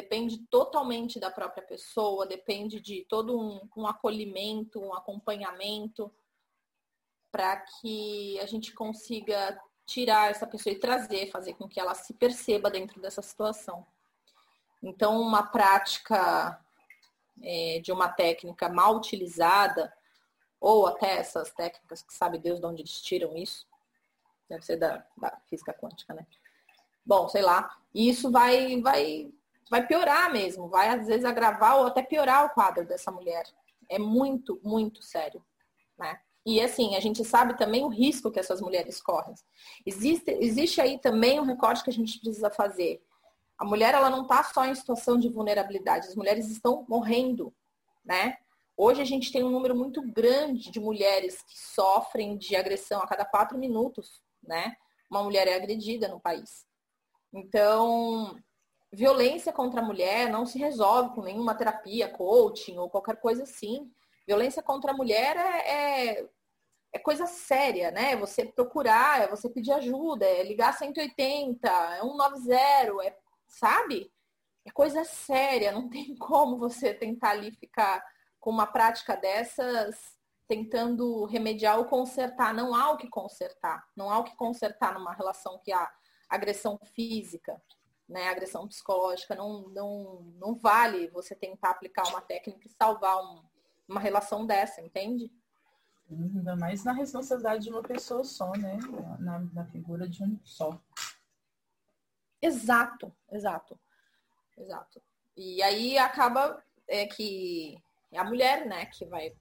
[0.00, 6.10] depende totalmente da própria pessoa, depende de todo um, um acolhimento, um acompanhamento,
[7.30, 12.14] para que a gente consiga tirar essa pessoa e trazer, fazer com que ela se
[12.14, 13.86] perceba dentro dessa situação.
[14.82, 16.58] Então, uma prática
[17.42, 19.92] é, de uma técnica mal utilizada,
[20.58, 23.66] ou até essas técnicas que sabe Deus de onde eles tiram isso.
[24.48, 26.26] Deve ser da, da física quântica, né?
[27.04, 27.76] Bom, sei lá.
[27.94, 29.32] E isso vai, vai,
[29.70, 33.44] vai piorar mesmo, vai às vezes agravar ou até piorar o quadro dessa mulher.
[33.88, 35.42] É muito, muito sério,
[35.96, 36.18] né?
[36.44, 39.34] E assim, a gente sabe também o risco que essas mulheres correm.
[39.86, 43.00] Existe, existe aí também um recorte que a gente precisa fazer.
[43.56, 47.54] A mulher, ela não está só em situação de vulnerabilidade, as mulheres estão morrendo,
[48.04, 48.38] né?
[48.76, 53.06] Hoje a gente tem um número muito grande de mulheres que sofrem de agressão a
[53.06, 54.74] cada quatro minutos, né?
[55.10, 56.66] Uma mulher é agredida no país.
[57.32, 58.34] Então,
[58.92, 63.90] violência contra a mulher não se resolve com nenhuma terapia, coaching ou qualquer coisa assim.
[64.26, 66.28] Violência contra a mulher é, é,
[66.92, 68.12] é coisa séria, né?
[68.12, 74.12] É você procurar, é você pedir ajuda, é ligar 180, é 190, é, sabe?
[74.66, 78.04] É coisa séria, não tem como você tentar ali ficar
[78.40, 82.52] com uma prática dessas tentando remediar ou consertar.
[82.52, 83.86] Não há o que consertar.
[83.94, 85.88] Não há o que consertar numa relação que há
[86.28, 87.60] agressão física,
[88.10, 88.28] né?
[88.28, 89.34] Agressão psicológica.
[89.34, 93.42] Não, não, não vale você tentar aplicar uma técnica e salvar um,
[93.88, 95.32] uma relação dessa, entende?
[96.10, 98.76] Ainda mais na responsabilidade de uma pessoa só, né?
[99.20, 100.78] Na, na figura de um só.
[102.42, 103.78] Exato, exato.
[104.58, 105.00] Exato.
[105.36, 109.32] E aí acaba é, que é a mulher, né, que vai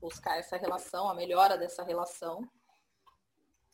[0.00, 2.42] buscar essa relação, a melhora dessa relação.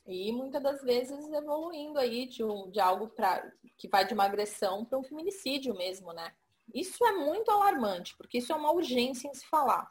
[0.07, 4.25] E muitas das vezes evoluindo aí de, um, de algo pra, que vai de uma
[4.25, 6.33] agressão para um feminicídio mesmo, né?
[6.75, 9.91] Isso é muito alarmante, porque isso é uma urgência em se falar.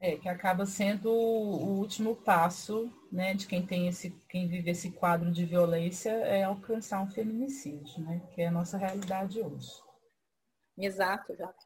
[0.00, 4.90] É, que acaba sendo o último passo, né, de quem tem esse, quem vive esse
[4.90, 9.72] quadro de violência é alcançar um feminicídio, né, que é a nossa realidade hoje.
[10.76, 11.64] Exato, exato.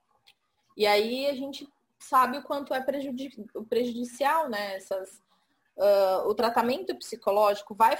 [0.76, 4.76] E aí a gente sabe o quanto é prejudici prejudicial, né?
[4.76, 5.20] Essas,
[5.78, 7.96] uh, o tratamento psicológico vai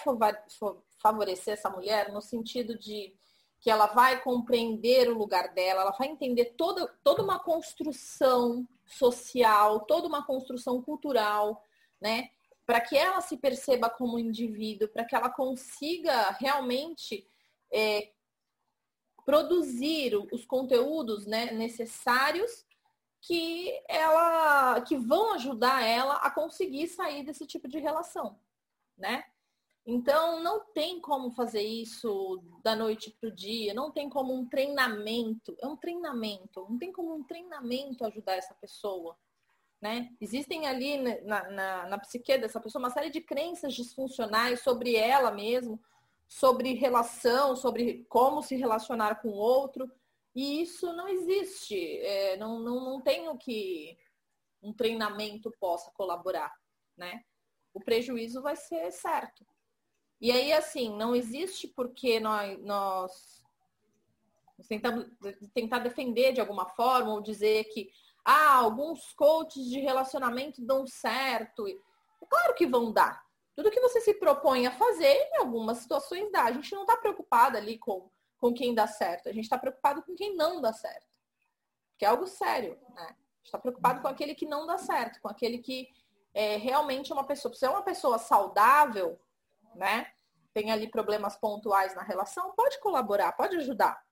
[0.99, 3.15] favorecer essa mulher no sentido de
[3.61, 9.81] que ela vai compreender o lugar dela, ela vai entender toda, toda uma construção social,
[9.81, 11.63] toda uma construção cultural,
[12.01, 12.31] né?
[12.65, 17.27] Para que ela se perceba como indivíduo, para que ela consiga realmente
[17.73, 18.13] é,
[19.25, 22.65] produzir os conteúdos né, necessários
[23.21, 28.39] que ela que vão ajudar ela a conseguir sair desse tipo de relação,
[28.97, 29.25] né?
[29.91, 34.47] Então não tem como fazer isso da noite para o dia, não tem como um
[34.47, 39.17] treinamento, é um treinamento, não tem como um treinamento ajudar essa pessoa.
[39.81, 40.11] Né?
[40.21, 45.31] Existem ali na, na, na psique dessa pessoa uma série de crenças disfuncionais sobre ela
[45.31, 45.81] mesmo,
[46.29, 49.91] sobre relação, sobre como se relacionar com o outro.
[50.39, 51.99] E isso não existe.
[51.99, 53.99] É, não, não, não tem o que
[54.63, 56.55] um treinamento possa colaborar.
[56.97, 57.25] Né?
[57.75, 59.45] O prejuízo vai ser certo.
[60.21, 63.45] E aí, assim, não existe porque nós, nós
[64.69, 65.09] tentamos
[65.53, 67.91] tentar defender de alguma forma ou dizer que
[68.25, 71.67] ah, alguns coaches de relacionamento dão certo.
[71.67, 73.27] É claro que vão dar.
[73.57, 76.45] Tudo que você se propõe a fazer, em algumas situações dá.
[76.45, 79.29] A gente não está preocupado ali com, com quem dá certo.
[79.29, 81.07] A gente está preocupado com quem não dá certo.
[81.99, 83.17] Que é algo sério, né?
[83.45, 85.89] Está preocupado com aquele que não dá certo, com aquele que
[86.35, 87.53] é realmente uma pessoa.
[87.55, 89.21] Se é uma pessoa saudável,
[89.75, 90.13] né?
[90.53, 94.03] Tem ali problemas pontuais na relação, pode colaborar, pode ajudar.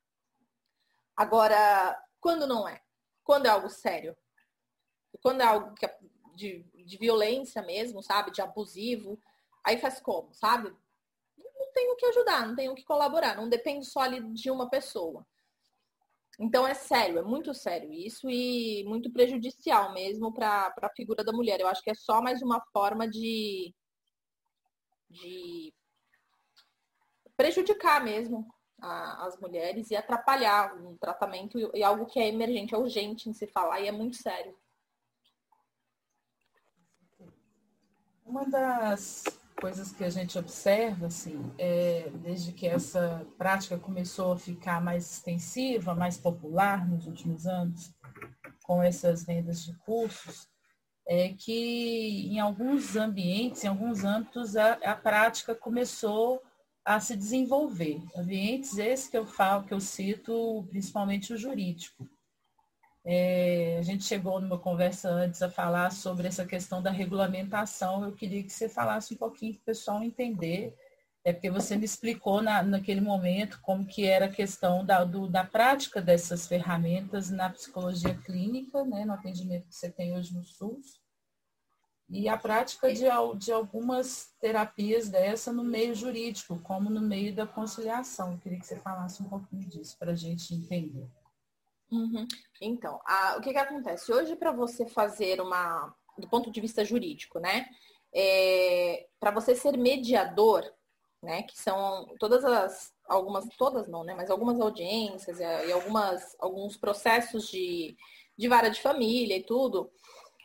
[1.17, 2.83] Agora, quando não é?
[3.23, 4.17] Quando é algo sério?
[5.23, 5.99] Quando é algo que é
[6.35, 8.31] de, de violência mesmo, sabe?
[8.31, 9.21] De abusivo,
[9.65, 10.75] aí faz como, sabe?
[11.77, 15.27] Não tenho que ajudar, não tenho que colaborar, não depende só ali de uma pessoa.
[16.41, 21.33] Então é sério, é muito sério isso e muito prejudicial mesmo para a figura da
[21.33, 21.61] mulher.
[21.61, 23.75] Eu acho que é só mais uma forma de,
[25.11, 25.75] de
[27.37, 28.47] prejudicar mesmo
[28.81, 33.29] a, as mulheres e atrapalhar um tratamento e, e algo que é emergente, é urgente
[33.29, 34.57] em se falar e é muito sério.
[38.25, 39.25] Uma das
[39.61, 45.11] coisas que a gente observa, assim, é, desde que essa prática começou a ficar mais
[45.11, 47.93] extensiva, mais popular nos últimos anos,
[48.63, 50.49] com essas vendas de cursos,
[51.09, 56.43] é que em alguns ambientes, em alguns âmbitos, a, a prática começou
[56.85, 58.03] a se desenvolver.
[58.17, 62.09] Ambientes esses que eu falo, que eu cito, principalmente o jurídico.
[63.09, 68.05] É, a gente chegou numa conversa antes a falar sobre essa questão da regulamentação.
[68.05, 70.75] Eu queria que você falasse um pouquinho para o pessoal entender.
[71.25, 75.29] É porque você me explicou na, naquele momento como que era a questão da, do,
[75.29, 80.45] da prática dessas ferramentas na psicologia clínica, né, no atendimento que você tem hoje no
[80.45, 81.01] SUS.
[82.09, 83.05] E a prática de,
[83.39, 88.33] de algumas terapias dessa no meio jurídico, como no meio da conciliação.
[88.33, 91.09] Eu queria que você falasse um pouquinho disso para a gente entender.
[91.91, 92.27] Uhum.
[92.61, 94.13] Então, a, o que, que acontece?
[94.13, 97.67] Hoje, para você fazer uma, do ponto de vista jurídico, né?
[98.15, 100.65] É, para você ser mediador,
[101.23, 101.43] né?
[101.43, 104.15] Que são todas as, algumas, todas não, né?
[104.15, 107.97] Mas algumas audiências e, e algumas, alguns processos de,
[108.37, 109.91] de vara de família e tudo,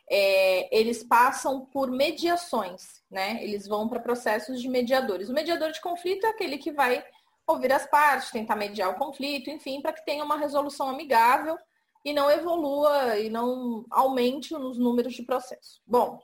[0.09, 3.41] é, eles passam por mediações, né?
[3.43, 5.29] Eles vão para processos de mediadores.
[5.29, 7.03] O mediador de conflito é aquele que vai
[7.51, 11.57] ouvir as partes, tentar mediar o conflito, enfim, para que tenha uma resolução amigável
[12.03, 15.81] e não evolua e não aumente os números de processo.
[15.85, 16.19] Bom,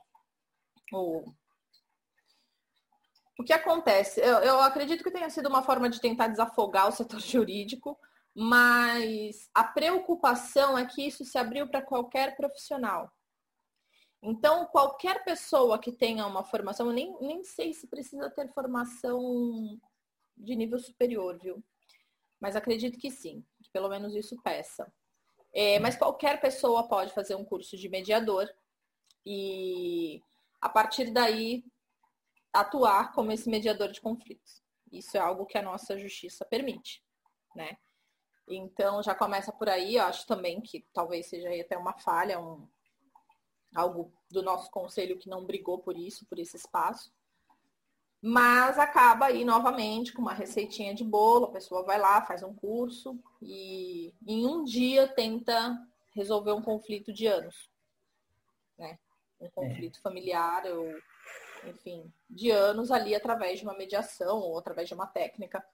[0.92, 1.32] o,
[3.38, 4.20] o que acontece?
[4.20, 7.98] Eu, eu acredito que tenha sido uma forma de tentar desafogar o setor jurídico,
[8.34, 13.10] mas a preocupação é que isso se abriu para qualquer profissional.
[14.20, 19.78] Então, qualquer pessoa que tenha uma formação, eu nem, nem sei se precisa ter formação
[20.38, 21.62] de nível superior, viu?
[22.40, 24.90] Mas acredito que sim, que pelo menos isso peça.
[25.52, 28.48] É, mas qualquer pessoa pode fazer um curso de mediador
[29.24, 30.22] e,
[30.60, 31.64] a partir daí,
[32.52, 34.62] atuar como esse mediador de conflitos.
[34.92, 37.02] Isso é algo que a nossa justiça permite,
[37.54, 37.76] né?
[38.48, 39.96] Então, já começa por aí.
[39.96, 42.66] Eu acho também que talvez seja até uma falha, um,
[43.74, 47.12] algo do nosso conselho que não brigou por isso, por esse espaço.
[48.20, 52.52] Mas acaba aí novamente com uma receitinha de bolo, a pessoa vai lá, faz um
[52.52, 55.78] curso e em um dia tenta
[56.14, 57.70] resolver um conflito de anos.
[58.76, 58.98] Né?
[59.40, 60.02] Um conflito é.
[60.02, 60.92] familiar ou,
[61.64, 65.64] enfim, de anos ali através de uma mediação ou através de uma técnica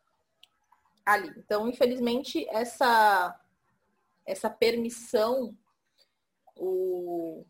[1.05, 1.33] ali.
[1.39, 3.41] Então, infelizmente, essa,
[4.27, 5.57] essa permissão
[6.57, 7.45] o,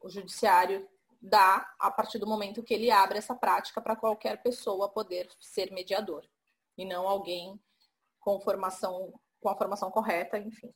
[0.00, 0.88] o judiciário
[1.20, 5.70] dá a partir do momento que ele abre essa prática para qualquer pessoa poder ser
[5.70, 6.26] mediador
[6.78, 7.60] e não alguém
[8.18, 10.72] com formação, com a formação correta, enfim.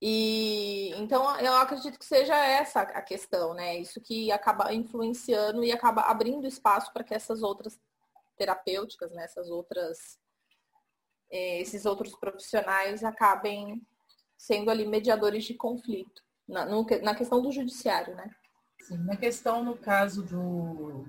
[0.00, 3.76] E então eu acredito que seja essa a questão, né?
[3.78, 7.78] Isso que acaba influenciando e acaba abrindo espaço para que essas outras
[8.36, 9.24] terapêuticas, né?
[9.24, 10.18] essas outras,
[11.30, 13.80] é, esses outros profissionais acabem
[14.36, 16.66] sendo ali mediadores de conflito na,
[17.00, 18.34] na questão do judiciário, né?
[18.82, 21.04] Sim, na questão, no caso do,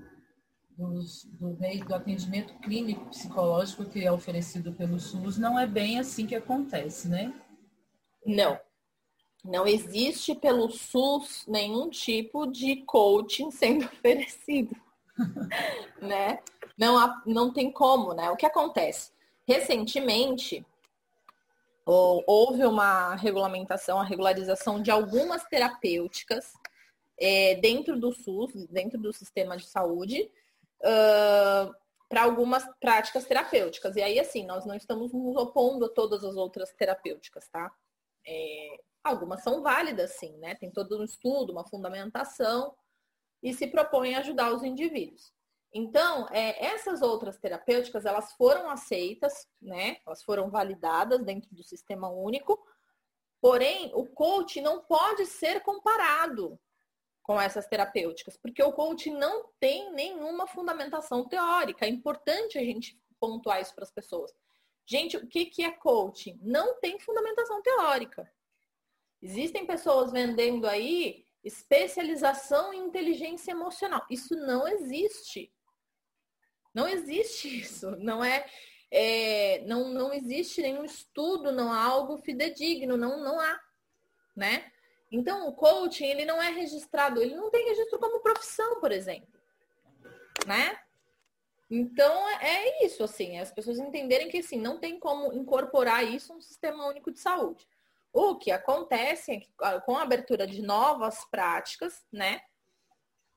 [0.78, 1.00] do,
[1.40, 6.36] do, do atendimento clínico psicológico que é oferecido pelo SUS, não é bem assim que
[6.36, 7.34] acontece, né?
[8.24, 8.60] Não,
[9.44, 14.76] não existe pelo SUS nenhum tipo de coaching sendo oferecido,
[16.00, 16.40] né?
[16.78, 18.30] Não, há, não tem como, né?
[18.30, 19.12] O que acontece?
[19.48, 20.64] Recentemente,
[21.86, 26.54] houve uma regulamentação, a regularização de algumas terapêuticas
[27.24, 30.30] é, dentro do SUS, dentro do sistema de saúde,
[30.82, 31.74] uh,
[32.10, 33.96] para algumas práticas terapêuticas.
[33.96, 37.72] E aí, assim, nós não estamos nos opondo a todas as outras terapêuticas, tá?
[38.26, 40.56] É, Algumas são válidas, sim, né?
[40.56, 42.74] Tem todo um estudo, uma fundamentação
[43.42, 45.34] e se propõem a ajudar os indivíduos.
[45.74, 49.98] Então, é, essas outras terapêuticas, elas foram aceitas, né?
[50.08, 52.58] Elas foram validadas dentro do sistema único.
[53.42, 56.58] Porém, o coach não pode ser comparado
[57.24, 61.86] com essas terapêuticas, porque o coach não tem nenhuma fundamentação teórica.
[61.86, 64.32] É importante a gente pontuar isso para as pessoas.
[64.86, 66.38] Gente, o que, que é coaching?
[66.42, 68.30] Não tem fundamentação teórica.
[69.22, 74.06] Existem pessoas vendendo aí especialização em inteligência emocional.
[74.10, 75.50] Isso não existe.
[76.74, 77.92] Não existe isso.
[77.92, 78.46] Não é,
[78.92, 83.62] é, não, não existe nenhum estudo, não há algo fidedigno, não, não há,
[84.36, 84.73] né?
[85.14, 89.40] Então, o coaching, ele não é registrado, ele não tem registro como profissão, por exemplo,
[90.48, 90.76] né?
[91.70, 96.42] Então, é isso, assim, as pessoas entenderem que, assim, não tem como incorporar isso no
[96.42, 97.68] sistema único de saúde.
[98.12, 99.52] O que acontece é que,
[99.86, 102.42] com a abertura de novas práticas, né,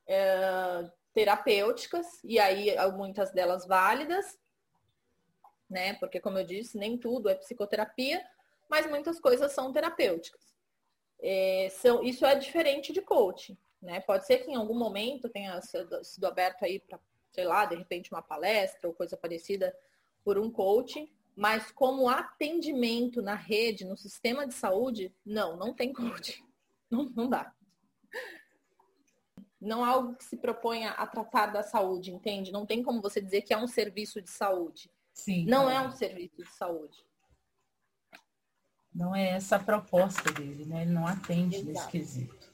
[0.06, 4.38] é, terapêuticas, e aí muitas delas válidas,
[5.68, 8.26] né, porque como eu disse, nem tudo é psicoterapia,
[8.66, 10.55] mas muitas coisas são terapêuticas.
[11.20, 14.00] É, são, isso é diferente de coaching, né?
[14.00, 16.98] Pode ser que em algum momento tenha sido aberto aí para,
[17.30, 19.74] sei lá, de repente uma palestra ou coisa parecida
[20.24, 25.92] por um coaching, mas como atendimento na rede, no sistema de saúde, não, não tem
[25.92, 26.44] coaching.
[26.88, 27.52] Não, não dá.
[29.60, 32.52] Não é algo que se proponha a tratar da saúde, entende?
[32.52, 34.88] Não tem como você dizer que é um serviço de saúde.
[35.12, 35.44] Sim.
[35.46, 37.04] Não é um serviço de saúde.
[38.96, 40.82] Não é essa a proposta dele, né?
[40.82, 41.70] Ele não atende Exato.
[41.70, 42.46] nesse quesito.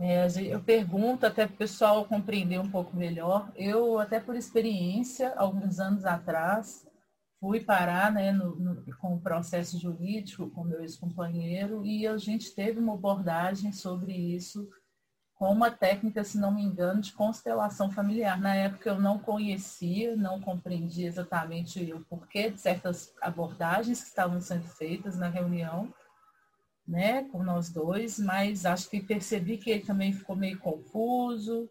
[0.00, 3.50] É, eu pergunto até para o pessoal compreender um pouco melhor.
[3.54, 6.86] Eu, até por experiência, alguns anos atrás,
[7.40, 12.52] fui parar né, no, no, com o processo jurídico com meu ex-companheiro e a gente
[12.52, 14.68] teve uma abordagem sobre isso
[15.38, 18.40] com uma técnica, se não me engano, de constelação familiar.
[18.40, 24.40] Na época eu não conhecia, não compreendia exatamente o porquê de certas abordagens que estavam
[24.40, 25.94] sendo feitas na reunião,
[26.86, 31.70] né, com nós dois, mas acho que percebi que ele também ficou meio confuso.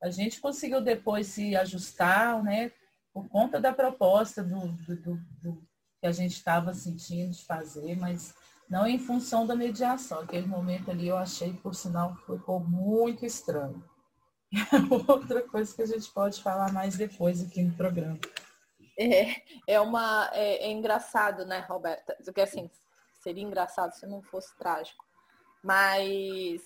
[0.00, 2.70] A gente conseguiu depois se ajustar, né,
[3.12, 5.68] por conta da proposta do, do, do, do
[6.00, 8.32] que a gente estava sentindo de fazer, mas
[8.68, 10.20] não em função da mediação.
[10.20, 13.82] Aquele momento ali eu achei, por sinal, ficou muito estranho.
[15.08, 18.18] Outra coisa que a gente pode falar mais depois aqui no programa.
[18.98, 22.16] É, é uma é, é engraçado, né, Roberta?
[22.24, 22.70] Porque assim,
[23.22, 25.04] seria engraçado se não fosse trágico.
[25.62, 26.62] Mas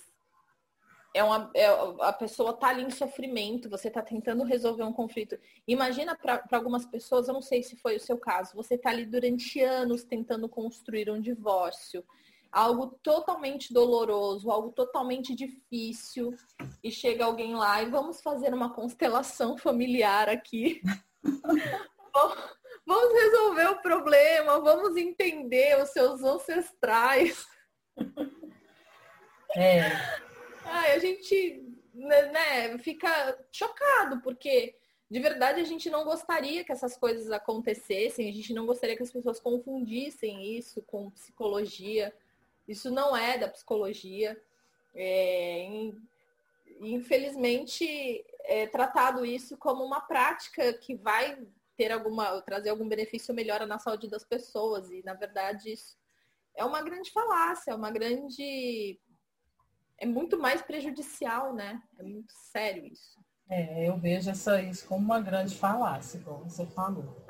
[1.13, 1.67] é uma, é,
[2.01, 5.37] a pessoa está ali em sofrimento, você está tentando resolver um conflito.
[5.67, 9.05] Imagina para algumas pessoas, eu não sei se foi o seu caso, você está ali
[9.05, 12.03] durante anos tentando construir um divórcio,
[12.51, 16.33] algo totalmente doloroso, algo totalmente difícil,
[16.83, 20.81] e chega alguém lá e vamos fazer uma constelação familiar aqui.
[22.85, 27.45] vamos resolver o problema, vamos entender os seus ancestrais.
[29.55, 30.32] É.
[30.65, 34.75] Ai, a gente né, né, fica chocado, porque
[35.09, 39.03] de verdade a gente não gostaria que essas coisas acontecessem, a gente não gostaria que
[39.03, 42.13] as pessoas confundissem isso com psicologia.
[42.67, 44.41] Isso não é da psicologia.
[44.95, 45.67] É,
[46.79, 51.37] infelizmente, é tratado isso como uma prática que vai
[51.75, 54.89] ter alguma, trazer algum benefício melhor na saúde das pessoas.
[54.89, 55.97] E, na verdade, isso
[56.55, 58.99] é uma grande falácia, é uma grande
[59.99, 61.81] é muito mais prejudicial, né?
[61.99, 63.19] É muito sério isso.
[63.49, 67.25] É, eu vejo essa, isso como uma grande falácia, como você falou.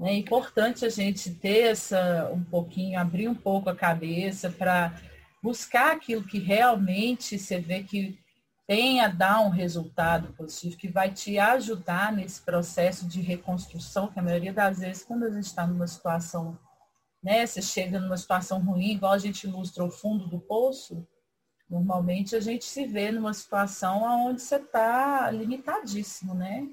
[0.00, 4.94] É importante a gente ter essa um pouquinho, abrir um pouco a cabeça para
[5.42, 8.18] buscar aquilo que realmente você vê que
[8.66, 14.18] tem a dar um resultado positivo, que vai te ajudar nesse processo de reconstrução, que
[14.18, 16.58] a maioria das vezes, quando a gente está numa situação,
[17.22, 21.06] né, você chega numa situação ruim, igual a gente ilustra o fundo do poço,
[21.68, 26.68] normalmente a gente se vê numa situação onde você está limitadíssimo, né?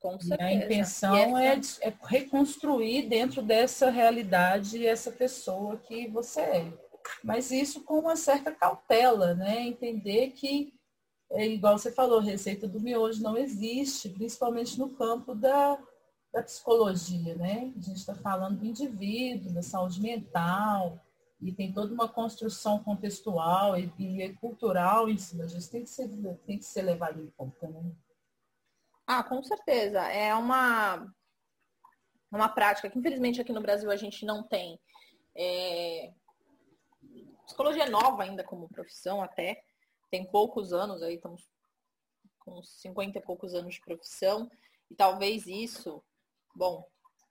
[0.00, 0.42] Com certeza.
[0.42, 1.84] E a intenção essa...
[1.84, 6.72] é, é reconstruir dentro dessa realidade essa pessoa que você é.
[7.22, 9.62] Mas isso com uma certa cautela, né?
[9.62, 10.72] Entender que,
[11.32, 15.78] é igual você falou, receita do miojo não existe, principalmente no campo da,
[16.32, 17.72] da psicologia, né?
[17.76, 21.00] A gente está falando do indivíduo, da saúde mental,
[21.40, 25.70] e tem toda uma construção contextual e, e cultural em cima disso.
[25.70, 26.08] Tem que ser,
[26.46, 27.92] tem que ser levado em conta, né?
[29.06, 30.00] Ah, com certeza.
[30.00, 31.12] É uma,
[32.30, 34.80] uma prática que, infelizmente, aqui no Brasil a gente não tem.
[35.36, 36.12] É...
[37.44, 39.62] Psicologia é nova ainda como profissão até.
[40.10, 41.48] Tem poucos anos aí, estamos
[42.40, 44.50] com 50 e poucos anos de profissão.
[44.90, 46.02] E talvez isso,
[46.54, 46.84] bom,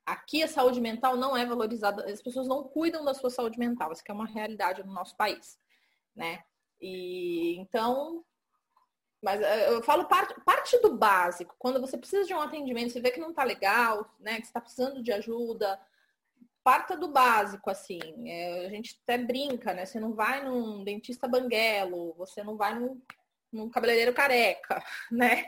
[0.05, 3.91] aqui a saúde mental não é valorizada, as pessoas não cuidam da sua saúde mental,
[3.91, 5.59] isso é uma realidade no nosso país,
[6.15, 6.43] né?
[6.81, 8.23] E então
[9.25, 11.55] mas eh, eu falo parte, parte do básico.
[11.57, 14.35] Quando você precisa de um atendimento, você vê que não está legal, né?
[14.35, 15.79] Que você está precisando de ajuda,
[16.63, 17.99] parta do básico, assim.
[18.29, 19.85] É, a gente até brinca, né?
[19.85, 23.01] Você não vai num dentista banguelo, você não vai num,
[23.51, 25.45] num cabeleireiro careca, né?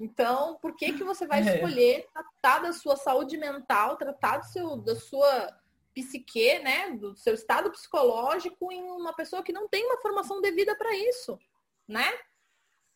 [0.00, 1.54] Então, por que, que você vai é.
[1.54, 5.56] escolher tratar da sua saúde mental, tratar do seu, da sua
[5.94, 6.90] psique, né?
[6.90, 11.38] Do seu estado psicológico em uma pessoa que não tem uma formação devida para isso,
[11.86, 12.12] né?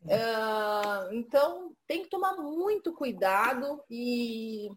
[0.03, 4.71] Uh, então, tem que tomar muito cuidado e,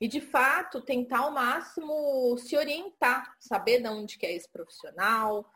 [0.00, 5.50] e, de fato, tentar ao máximo se orientar, saber de onde que é esse profissional,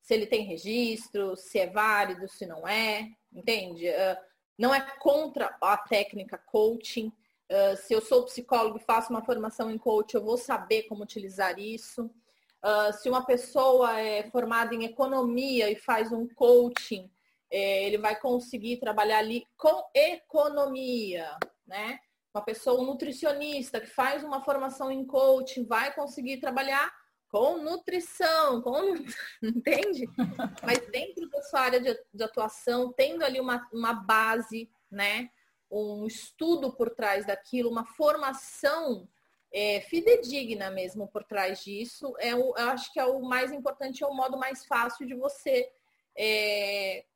[0.00, 3.88] se ele tem registro, se é válido, se não é, entende?
[3.88, 4.16] Uh,
[4.58, 7.12] não é contra a técnica coaching.
[7.50, 11.02] Uh, se eu sou psicólogo e faço uma formação em coaching, eu vou saber como
[11.02, 12.10] utilizar isso.
[12.64, 17.10] Uh, se uma pessoa é formada em economia e faz um coaching,
[17.50, 21.98] é, ele vai conseguir trabalhar ali com economia, né?
[22.34, 26.90] Uma pessoa, um nutricionista que faz uma formação em coaching, vai conseguir trabalhar
[27.32, 28.94] com nutrição, com
[29.42, 30.06] entende?
[30.62, 35.30] Mas dentro da sua área de, de atuação, tendo ali uma, uma base, né?
[35.70, 39.08] Um estudo por trás daquilo, uma formação
[39.50, 42.14] é, fidedigna mesmo por trás disso.
[42.18, 45.14] É o, eu acho que é o mais importante, é o modo mais fácil de
[45.14, 45.72] você
[46.14, 47.06] é,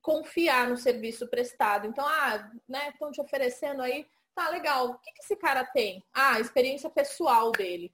[0.00, 1.88] confiar no serviço prestado.
[1.88, 4.90] Então, ah, né, estão te oferecendo aí, tá legal.
[4.90, 6.04] O que, que esse cara tem?
[6.14, 7.92] Ah, experiência pessoal dele.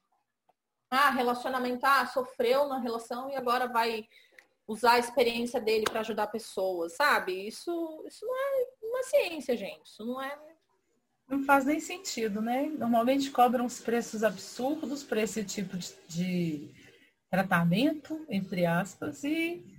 [0.91, 4.07] Ah, relacionamento, ah, sofreu na relação e agora vai
[4.67, 7.47] usar a experiência dele para ajudar pessoas, sabe?
[7.47, 9.87] Isso, isso não é uma ciência, gente.
[9.87, 10.37] Isso não é
[11.29, 12.67] não faz nem sentido, né?
[12.79, 16.71] Normalmente cobram os preços absurdos para esse tipo de, de,
[17.29, 19.76] tratamento, entre aspas, e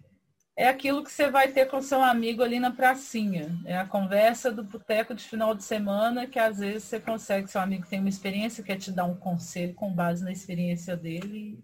[0.57, 3.55] é aquilo que você vai ter com seu amigo ali na pracinha.
[3.63, 7.61] É a conversa do boteco de final de semana, que às vezes você consegue, seu
[7.61, 11.63] amigo tem uma experiência, quer te dar um conselho com base na experiência dele.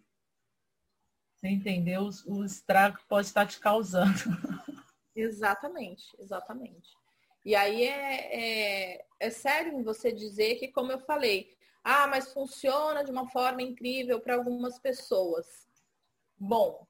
[1.36, 4.14] Você entendeu o, estrago que pode estar te causando.
[5.16, 6.90] Exatamente, exatamente.
[7.46, 13.04] E aí é, é, é sério você dizer que, como eu falei, ah, mas funciona
[13.04, 15.68] de uma forma incrível para algumas pessoas.
[16.36, 16.88] Bom,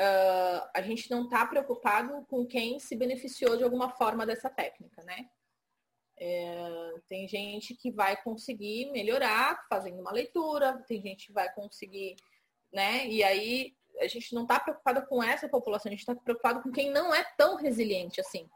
[0.00, 5.02] uh, a gente não está preocupado com quem se beneficiou de alguma forma dessa técnica,
[5.04, 5.28] né?
[6.22, 12.16] É, tem gente que vai conseguir melhorar fazendo uma leitura, tem gente que vai conseguir,
[12.72, 13.06] né?
[13.06, 16.70] E aí a gente não está preocupado com essa população, a gente está preocupado com
[16.70, 18.48] quem não é tão resiliente assim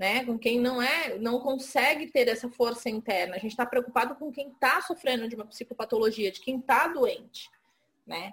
[0.00, 0.24] né?
[0.24, 3.36] Com quem não é, não consegue ter essa força interna.
[3.36, 7.50] A gente está preocupado com quem está sofrendo de uma psicopatologia, de quem está doente,
[8.06, 8.32] né?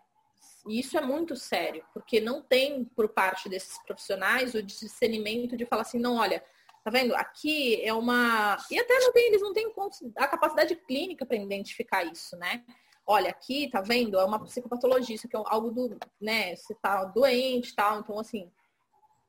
[0.67, 5.65] E isso é muito sério, porque não tem por parte desses profissionais o discernimento de
[5.65, 6.43] falar assim, não, olha,
[6.83, 7.15] tá vendo?
[7.15, 8.57] Aqui é uma.
[8.69, 9.73] E até não tem, eles não têm
[10.15, 12.63] a capacidade clínica para identificar isso, né?
[13.05, 14.19] Olha, aqui, tá vendo?
[14.19, 16.55] É uma psicopatologia, isso aqui é algo do, né?
[16.55, 18.01] Você tá doente tal.
[18.01, 18.51] Então, assim,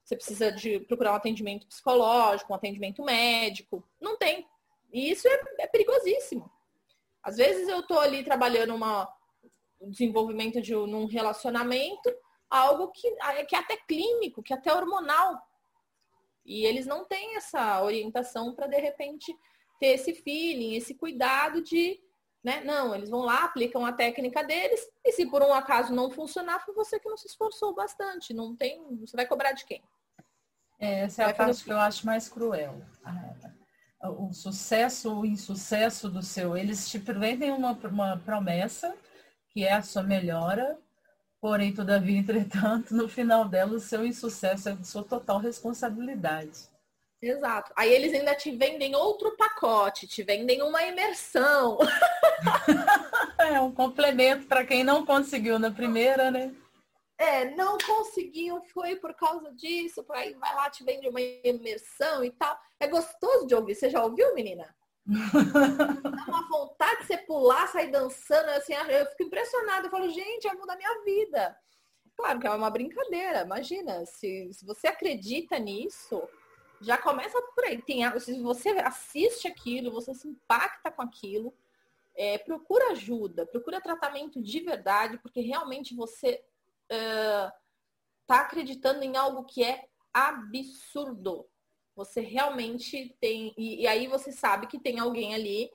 [0.05, 3.85] você precisa de procurar um atendimento psicológico, um atendimento médico.
[4.01, 4.49] Não tem.
[4.93, 6.51] E isso é, é perigosíssimo.
[7.23, 9.09] Às vezes eu estou ali trabalhando uma,
[9.81, 12.15] um desenvolvimento de um relacionamento,
[12.51, 13.11] algo que,
[13.47, 15.41] que é até clínico, que é até hormonal.
[16.45, 19.37] E eles não têm essa orientação para, de repente,
[19.79, 22.01] ter esse feeling, esse cuidado de,
[22.43, 22.63] né?
[22.65, 26.65] Não, eles vão lá, aplicam a técnica deles, e se por um acaso não funcionar,
[26.65, 28.33] foi você que não se esforçou bastante.
[28.33, 28.97] Não tem.
[28.97, 29.83] Você vai cobrar de quem?
[30.81, 32.81] É, essa é a parte que eu acho mais cruel.
[34.01, 38.97] O sucesso ou insucesso do seu, eles te vendem uma, uma promessa
[39.59, 40.79] que é a sua melhora,
[41.41, 46.69] porém, todavia, entretanto, no final dela, o seu insucesso é de sua total responsabilidade.
[47.21, 47.73] Exato.
[47.77, 51.77] Aí eles ainda te vendem outro pacote, te vendem uma imersão.
[53.37, 56.55] é um complemento para quem não conseguiu na primeira, né?
[57.19, 62.31] É, não conseguiu, foi por causa disso, aí vai lá, te vende uma imersão e
[62.31, 62.57] tal.
[62.79, 63.75] É gostoso de ouvir.
[63.75, 64.73] Você já ouviu, menina?
[65.09, 69.87] Dá uma vontade de você pular, sair dançando, assim, eu fico impressionada.
[69.87, 71.57] Eu falo, gente, vai mudar minha vida.
[72.15, 76.21] Claro que é uma brincadeira, imagina, se, se você acredita nisso,
[76.81, 77.81] já começa por aí.
[77.81, 81.55] Tem, se você assiste aquilo, você se impacta com aquilo,
[82.17, 86.43] é, procura ajuda, procura tratamento de verdade, porque realmente você
[86.91, 87.53] está
[88.31, 91.49] uh, acreditando em algo que é absurdo.
[91.99, 93.53] Você realmente tem.
[93.59, 95.71] E, e aí você sabe que tem alguém ali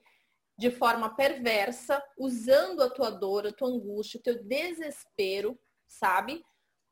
[0.58, 6.44] de forma perversa, usando a tua dor, a tua angústia, o teu desespero, sabe?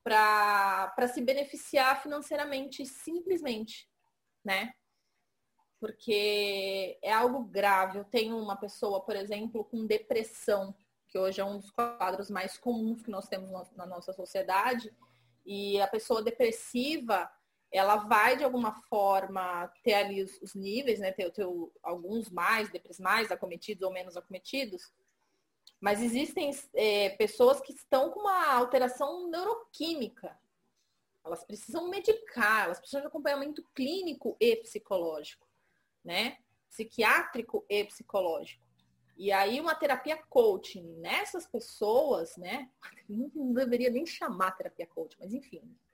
[0.03, 3.89] Para se beneficiar financeiramente, simplesmente
[4.43, 4.73] né?
[5.79, 7.99] Porque é algo grave.
[7.99, 10.75] Eu tenho uma pessoa, por exemplo, com depressão,
[11.07, 14.93] que hoje é um dos quadros mais comuns que nós temos na nossa sociedade.
[15.45, 17.29] E a pessoa depressiva,
[17.71, 21.11] ela vai de alguma forma ter ali os, os níveis, né?
[21.11, 21.45] Ter, ter
[21.81, 22.69] alguns mais,
[22.99, 24.91] mais acometidos ou menos acometidos.
[25.79, 30.37] Mas existem é, pessoas que estão com uma alteração neuroquímica,
[31.23, 35.47] elas precisam medicar, elas precisam de acompanhamento clínico e psicológico,
[36.03, 36.37] né?
[36.69, 38.65] Psiquiátrico e psicológico.
[39.17, 42.69] E aí uma terapia coaching nessas pessoas, né?
[43.07, 45.90] Não deveria nem chamar terapia coaching, mas enfim, a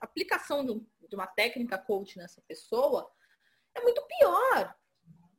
[0.00, 3.10] aplicação de, um, de uma técnica coaching nessa pessoa
[3.74, 4.74] é muito pior,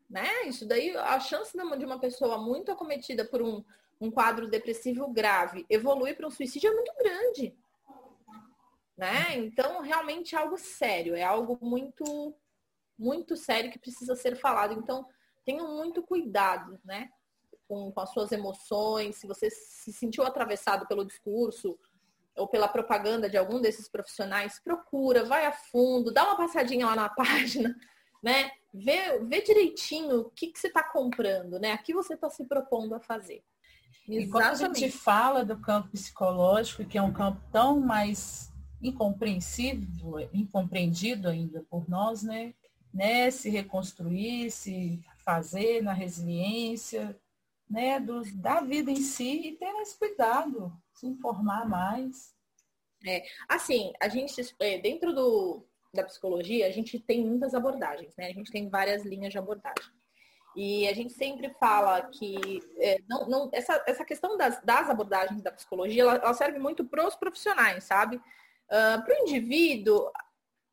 [0.09, 0.43] né?
[0.43, 3.63] Isso daí, a chance de uma pessoa muito acometida por um,
[3.99, 7.57] um quadro depressivo grave evoluir para um suicídio é muito grande
[8.99, 9.37] né?
[9.37, 12.35] Então, realmente é algo sério, é algo muito,
[12.97, 14.73] muito sério que precisa ser falado.
[14.73, 15.07] Então,
[15.45, 17.09] tenham muito cuidado, né?
[17.65, 21.79] Com, com as suas emoções, se você se sentiu atravessado pelo discurso
[22.39, 26.95] ou pela propaganda de algum desses profissionais, procura, vai a fundo, dá uma passadinha lá
[26.95, 27.75] na página,
[28.23, 28.49] né?
[28.73, 31.71] Vê, vê direitinho o que, que você está comprando, né?
[31.71, 33.43] Aqui você está se propondo a fazer.
[34.07, 34.27] Exatamente.
[34.27, 40.29] E quando a gente fala do campo psicológico, que é um campo tão mais incompreensível,
[40.33, 42.53] incompreendido ainda por nós, né?
[42.93, 43.29] né?
[43.29, 47.15] Se reconstruir, se fazer na resiliência,
[47.69, 47.99] né?
[47.99, 52.33] Do, da vida em si e ter esse cuidado, se informar mais.
[53.07, 58.27] É, assim, a gente, é, dentro do, da psicologia, a gente tem muitas abordagens, né?
[58.27, 59.99] A gente tem várias linhas de abordagem.
[60.55, 65.41] E a gente sempre fala que é, não, não, essa, essa questão das, das abordagens
[65.41, 68.17] da psicologia, ela, ela serve muito para os profissionais, sabe?
[68.17, 68.21] Uh,
[68.97, 70.11] ah, para o indivíduo,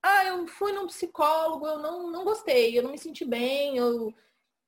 [0.03, 4.15] ah, eu fui num psicólogo, eu não, não gostei, eu não me senti bem, eu...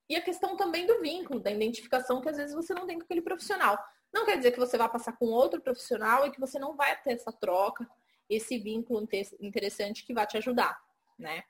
[0.09, 3.05] e a questão também do vínculo, da identificação que às vezes você não tem com
[3.05, 3.79] aquele profissional.
[4.13, 7.01] Não quer dizer que você vai passar com outro profissional e que você não vai
[7.03, 7.87] ter essa troca,
[8.29, 9.07] esse vínculo
[9.41, 10.79] interessante que vai te ajudar,
[11.19, 11.43] né?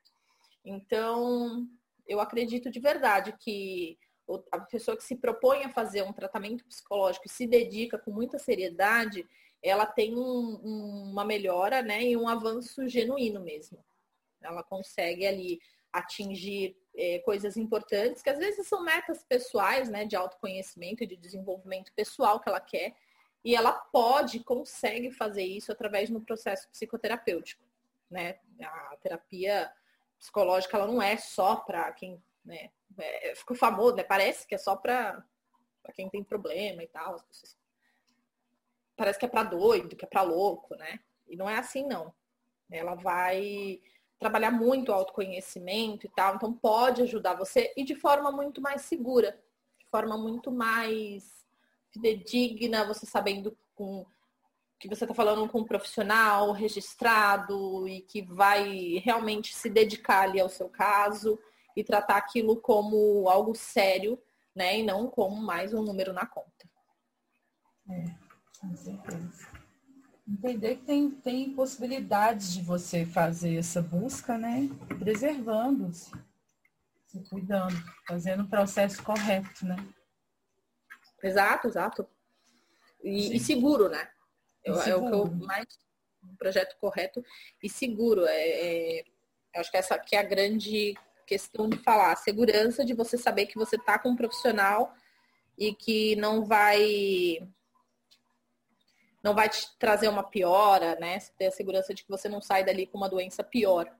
[0.64, 1.68] Então,
[2.06, 3.96] eu acredito de verdade que
[4.52, 8.38] a pessoa que se propõe a fazer um tratamento psicológico e se dedica com muita
[8.38, 9.26] seriedade,
[9.62, 13.82] ela tem um, uma melhora né, e um avanço genuíno mesmo.
[14.42, 15.60] Ela consegue ali
[15.92, 21.16] atingir é, coisas importantes, que às vezes são metas pessoais, né, de autoconhecimento e de
[21.16, 22.96] desenvolvimento pessoal que ela quer,
[23.44, 27.64] e ela pode, consegue fazer isso através do processo psicoterapêutico,
[28.10, 28.40] né?
[28.60, 29.72] A terapia
[30.18, 34.02] psicológica, ela não é só para quem, né, é, ficou famoso, né?
[34.02, 35.24] Parece que é só para
[35.94, 37.56] quem tem problema e tal, as pessoas
[38.96, 40.98] parece que é para doido, que é para louco, né?
[41.28, 42.12] E não é assim, não.
[42.68, 43.80] Ela vai
[44.18, 48.82] trabalhar muito o autoconhecimento e tal, então pode ajudar você e de forma muito mais
[48.82, 49.38] segura,
[49.78, 51.46] de forma muito mais
[51.90, 54.04] fidedigna, você sabendo com
[54.78, 60.40] que você está falando com um profissional registrado e que vai realmente se dedicar ali
[60.40, 61.38] ao seu caso
[61.76, 64.20] e tratar aquilo como algo sério,
[64.54, 64.78] né?
[64.78, 66.68] E não como mais um número na conta.
[67.90, 68.28] É.
[68.60, 69.57] Com certeza.
[70.28, 74.68] Entender que tem, tem possibilidades de você fazer essa busca, né?
[74.98, 76.12] Preservando-se.
[77.06, 77.74] Se cuidando,
[78.06, 79.76] fazendo o processo correto, né?
[81.22, 82.06] Exato, exato.
[83.02, 84.06] E, e seguro, né?
[84.62, 85.14] Eu, seguro.
[85.14, 85.66] É o que eu mais.
[86.22, 87.24] Um projeto correto
[87.62, 88.26] e seguro.
[88.26, 89.04] É, é,
[89.56, 90.94] acho que essa que é a grande
[91.26, 92.12] questão de falar.
[92.12, 94.94] A segurança de você saber que você está com um profissional
[95.56, 97.48] e que não vai
[99.22, 101.18] não vai te trazer uma piora, né?
[101.18, 103.92] Você ter a segurança de que você não sai dali com uma doença pior,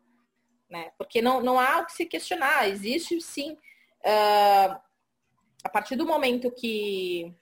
[0.71, 0.93] né?
[0.97, 2.69] Porque não, não há o que se questionar.
[2.69, 4.81] Existe sim, uh,
[5.65, 7.35] a partir do momento que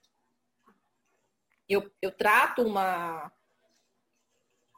[1.69, 3.31] eu, eu trato uma,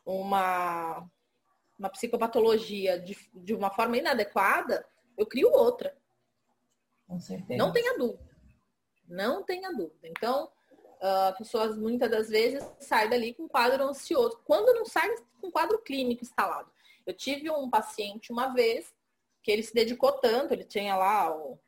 [0.05, 1.09] uma,
[1.79, 4.87] uma psicopatologia de, de uma forma inadequada,
[5.17, 5.97] eu crio outra.
[7.07, 7.59] Com certeza.
[7.59, 8.37] Não tenha dúvida.
[9.07, 10.09] Não tenha dúvida.
[10.09, 10.51] Então,
[10.99, 14.41] uh, pessoas muitas das vezes saem dali com quadro ansioso.
[14.45, 15.09] Quando não sai
[15.41, 16.71] com quadro clínico instalado.
[17.07, 18.95] Eu tive um paciente uma vez
[19.43, 21.59] que ele se dedicou tanto, ele tinha lá o,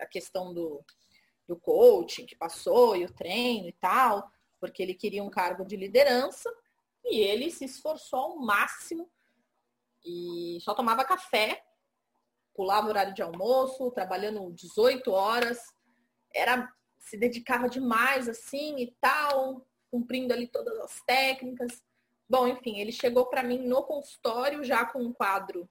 [0.00, 0.84] a questão do,
[1.46, 4.28] do coaching que passou e o treino e tal,
[4.58, 6.52] porque ele queria um cargo de liderança
[7.04, 9.08] e ele se esforçou ao máximo
[10.04, 11.62] e só tomava café,
[12.54, 15.58] pulava o horário de almoço, trabalhando 18 horas,
[16.34, 16.72] era
[17.06, 21.82] se dedicava demais assim e tal, cumprindo ali todas as técnicas.
[22.28, 25.70] Bom, enfim, ele chegou para mim no consultório já com um quadro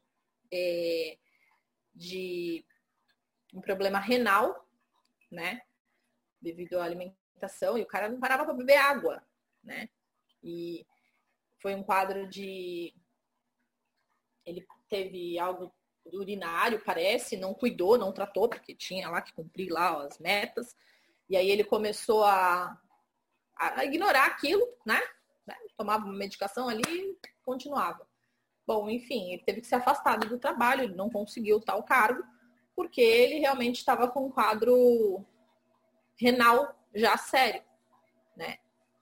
[0.52, 1.18] é,
[1.94, 2.66] de
[3.54, 4.66] um problema renal,
[5.30, 5.62] né?
[6.42, 9.22] Devido à alimentação, e o cara não parava para beber água,
[9.62, 9.90] né?
[10.42, 10.88] E
[11.62, 12.94] foi um quadro de.
[14.46, 15.74] Ele teve algo
[16.14, 20.78] urinário, parece, não cuidou, não tratou, porque tinha lá que cumprir lá as metas.
[21.30, 22.80] E aí ele começou a,
[23.56, 25.00] a ignorar aquilo, né?
[25.46, 25.56] né?
[25.78, 28.08] Tomava uma medicação ali e continuava.
[28.66, 32.24] Bom, enfim, ele teve que se afastar do trabalho, ele não conseguiu tal cargo,
[32.76, 35.24] porque ele realmente estava com um quadro
[36.20, 37.64] renal já sério,
[38.36, 38.58] né?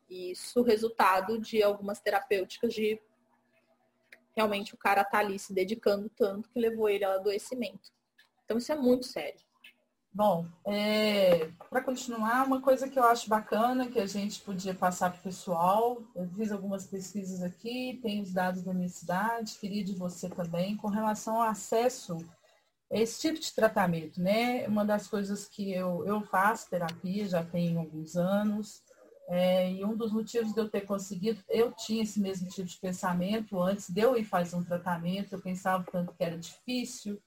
[0.10, 3.02] Isso resultado de algumas terapêuticas de
[4.36, 7.92] realmente o cara tá ali se dedicando tanto que levou ele ao adoecimento.
[8.44, 9.40] Então isso é muito sério.
[10.16, 15.10] Bom, é, para continuar, uma coisa que eu acho bacana que a gente podia passar
[15.10, 19.84] para o pessoal, eu fiz algumas pesquisas aqui, tenho os dados da minha cidade, queria
[19.84, 22.16] de você também, com relação ao acesso
[22.92, 24.68] a esse tipo de tratamento, né?
[24.68, 28.84] Uma das coisas que eu, eu faço terapia já tem alguns anos,
[29.28, 32.78] é, e um dos motivos de eu ter conseguido, eu tinha esse mesmo tipo de
[32.80, 37.20] pensamento antes de eu ir fazer um tratamento, eu pensava tanto que era difícil,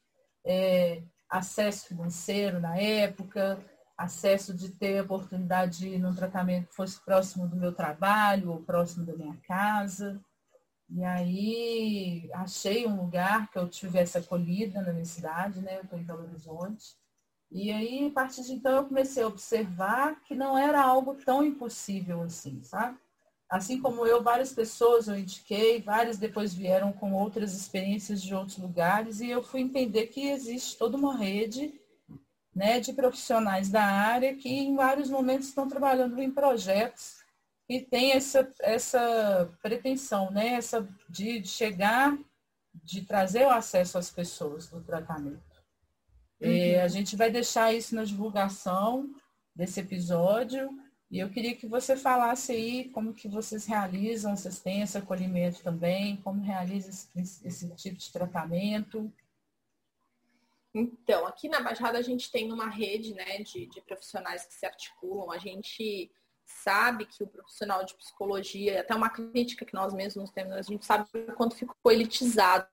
[0.45, 3.59] é, acesso financeiro na época,
[3.97, 8.51] acesso de ter a oportunidade de ir num tratamento que fosse próximo do meu trabalho
[8.51, 10.20] ou próximo da minha casa.
[10.89, 15.79] E aí achei um lugar que eu tivesse acolhida na minha cidade, né?
[15.79, 16.95] Eu estou em Belo Horizonte.
[17.51, 21.45] E aí, a partir de então, eu comecei a observar que não era algo tão
[21.45, 22.99] impossível assim, sabe?
[23.49, 28.59] Assim como eu, várias pessoas eu indiquei, várias depois vieram com outras experiências de outros
[28.59, 31.80] lugares e eu fui entender que existe toda uma rede
[32.55, 37.18] né, de profissionais da área que em vários momentos estão trabalhando em projetos
[37.68, 42.16] e tem essa, essa pretensão, né, essa de chegar,
[42.74, 45.42] de trazer o acesso às pessoas do tratamento.
[46.40, 46.49] Uhum.
[46.49, 49.09] E a gente vai deixar isso na divulgação
[49.55, 50.68] desse episódio
[51.11, 56.42] e eu queria que você falasse aí como que vocês realizam, esse acolhimento também, como
[56.42, 59.12] realiza esse, esse tipo de tratamento.
[60.74, 64.66] Então, aqui na Baixada a gente tem uma rede né, de, de profissionais que se
[64.66, 65.30] articulam.
[65.30, 66.11] A gente
[66.44, 70.84] sabe que o profissional de psicologia, até uma crítica que nós mesmos temos, a gente
[70.84, 72.68] sabe o quanto ficou elitizado,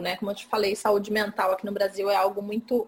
[0.00, 0.16] né?
[0.18, 2.86] Como eu te falei, saúde mental aqui no Brasil é algo muito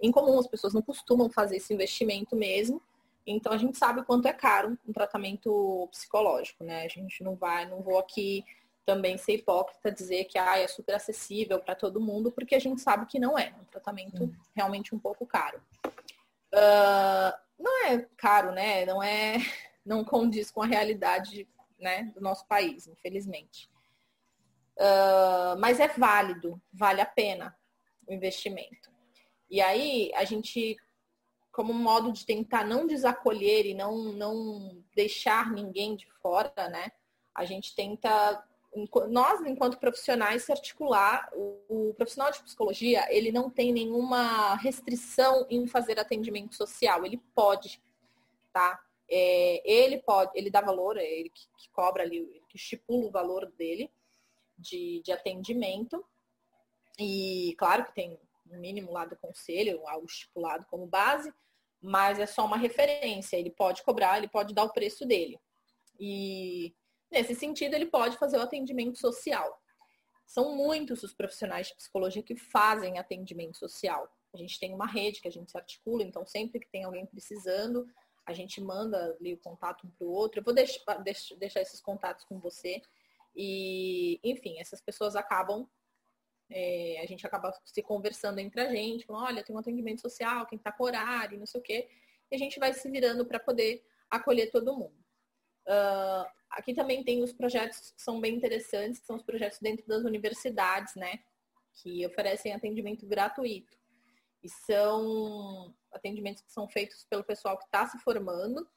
[0.00, 2.82] incomum, as pessoas não costumam fazer esse investimento mesmo.
[3.26, 6.84] Então a gente sabe o quanto é caro um tratamento psicológico, né?
[6.84, 8.44] A gente não vai, não vou aqui
[8.84, 12.80] também ser hipócrita dizer que ah, é super acessível para todo mundo, porque a gente
[12.80, 13.48] sabe que não é.
[13.48, 14.34] É um tratamento hum.
[14.54, 15.62] realmente um pouco caro.
[16.52, 18.84] Uh, não é caro, né?
[18.84, 19.36] Não é,
[19.86, 21.48] não condiz com a realidade
[21.78, 23.70] né, do nosso país, infelizmente.
[24.76, 27.56] Uh, mas é válido, vale a pena
[28.06, 28.90] o investimento.
[29.50, 30.76] E aí a gente
[31.52, 36.90] como modo de tentar não desacolher e não, não deixar ninguém de fora, né?
[37.34, 38.42] A gente tenta,
[39.10, 41.28] nós, enquanto profissionais, se articular.
[41.34, 47.04] O, o profissional de psicologia, ele não tem nenhuma restrição em fazer atendimento social.
[47.04, 47.82] Ele pode,
[48.50, 48.80] tá?
[49.10, 53.10] É, ele pode, ele dá valor, é ele que, que cobra ali, que estipula o
[53.10, 53.92] valor dele
[54.56, 56.02] de, de atendimento.
[56.98, 58.18] E claro que tem
[58.58, 61.32] mínimo lá do conselho, algo estipulado como base,
[61.80, 63.36] mas é só uma referência.
[63.36, 65.38] Ele pode cobrar, ele pode dar o preço dele.
[65.98, 66.74] E
[67.10, 69.60] nesse sentido, ele pode fazer o atendimento social.
[70.26, 74.08] São muitos os profissionais de psicologia que fazem atendimento social.
[74.32, 77.04] A gente tem uma rede que a gente se articula, então sempre que tem alguém
[77.04, 77.86] precisando,
[78.24, 80.40] a gente manda ali o contato um para o outro.
[80.40, 80.96] Eu vou deixar,
[81.36, 82.80] deixar esses contatos com você.
[83.34, 85.68] E, enfim, essas pessoas acabam,
[86.52, 90.46] é, a gente acaba se conversando entre a gente, falando, olha, tem um atendimento social,
[90.46, 91.88] quem está com horário, não sei o quê.
[92.30, 95.02] E a gente vai se virando para poder acolher todo mundo.
[95.66, 99.86] Uh, aqui também tem os projetos que são bem interessantes, que são os projetos dentro
[99.86, 101.20] das universidades, né?
[101.74, 103.76] Que oferecem atendimento gratuito.
[104.42, 108.68] E são atendimentos que são feitos pelo pessoal que está se formando,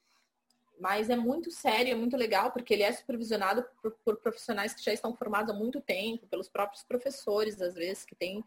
[0.80, 4.84] mas é muito sério, é muito legal, porque ele é supervisionado por, por, profissionais que
[4.84, 8.43] já estão formados há muito tempo, pelos próprios professores, às vezes, que têm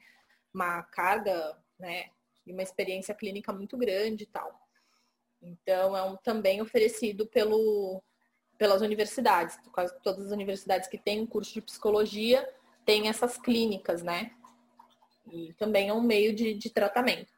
[0.53, 2.11] uma carga, né,
[2.47, 4.69] e uma experiência clínica muito grande e tal.
[5.41, 8.03] Então, é um, também oferecido pelo,
[8.57, 9.59] pelas universidades.
[9.73, 12.49] Quase todas as universidades que têm um curso de psicologia
[12.85, 14.33] têm essas clínicas, né?
[15.31, 17.38] E também é um meio de, de tratamento.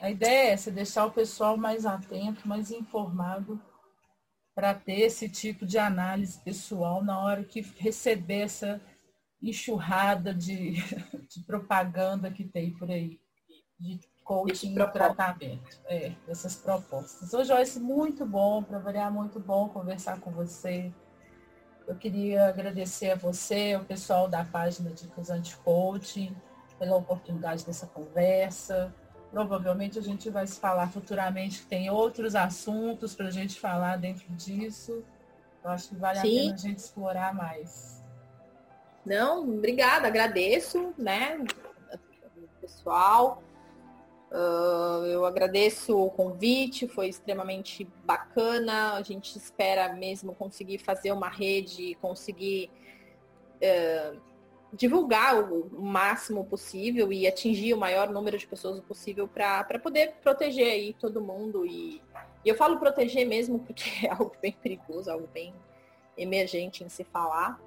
[0.00, 3.60] A ideia é essa, deixar o pessoal mais atento, mais informado
[4.54, 8.80] para ter esse tipo de análise pessoal na hora que receber essa
[9.42, 10.72] enxurrada de,
[11.28, 13.20] de propaganda que tem por aí,
[13.78, 17.32] de coaching e tratamento, é, essas propostas.
[17.32, 20.92] Ô Joyce, muito bom, para variar, muito bom conversar com você.
[21.86, 26.36] Eu queria agradecer a você, o pessoal da página Dicas Anti-Coaching,
[26.78, 28.94] pela oportunidade dessa conversa.
[29.30, 34.26] Provavelmente a gente vai se falar futuramente, tem outros assuntos para a gente falar dentro
[34.32, 35.04] disso.
[35.62, 36.38] Eu acho que vale Sim.
[36.38, 38.02] a pena a gente explorar mais.
[39.04, 41.44] Não, obrigada, agradeço, né,
[42.60, 43.42] pessoal.
[44.30, 48.94] Uh, eu agradeço o convite, foi extremamente bacana.
[48.94, 52.70] A gente espera mesmo conseguir fazer uma rede, conseguir
[53.56, 54.20] uh,
[54.72, 60.70] divulgar o, máximo possível e atingir o maior número de pessoas possível para poder proteger
[60.70, 61.64] aí todo mundo.
[61.64, 62.02] E,
[62.44, 65.54] e eu falo proteger mesmo porque é algo bem perigoso, algo bem
[66.16, 67.58] emergente em se falar.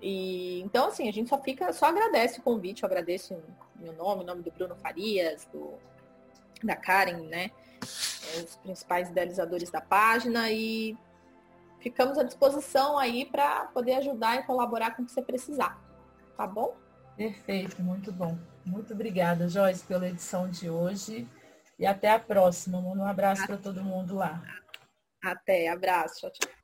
[0.00, 3.40] E então assim, a gente só fica, só agradece o convite, eu agradeço
[3.76, 5.74] meu nome, o nome do Bruno Farias, do,
[6.62, 7.50] da Karen, né?
[7.82, 10.96] Os principais idealizadores da página e
[11.80, 15.81] ficamos à disposição aí para poder ajudar e colaborar com o que você precisar.
[16.42, 16.76] Tá bom?
[17.16, 18.36] Perfeito, muito bom.
[18.66, 21.28] Muito obrigada, Joyce, pela edição de hoje.
[21.78, 22.80] E até a próxima.
[22.80, 24.42] Um abraço para todo mundo lá.
[25.22, 26.18] Até, abraço.
[26.18, 26.61] Tchau, tchau.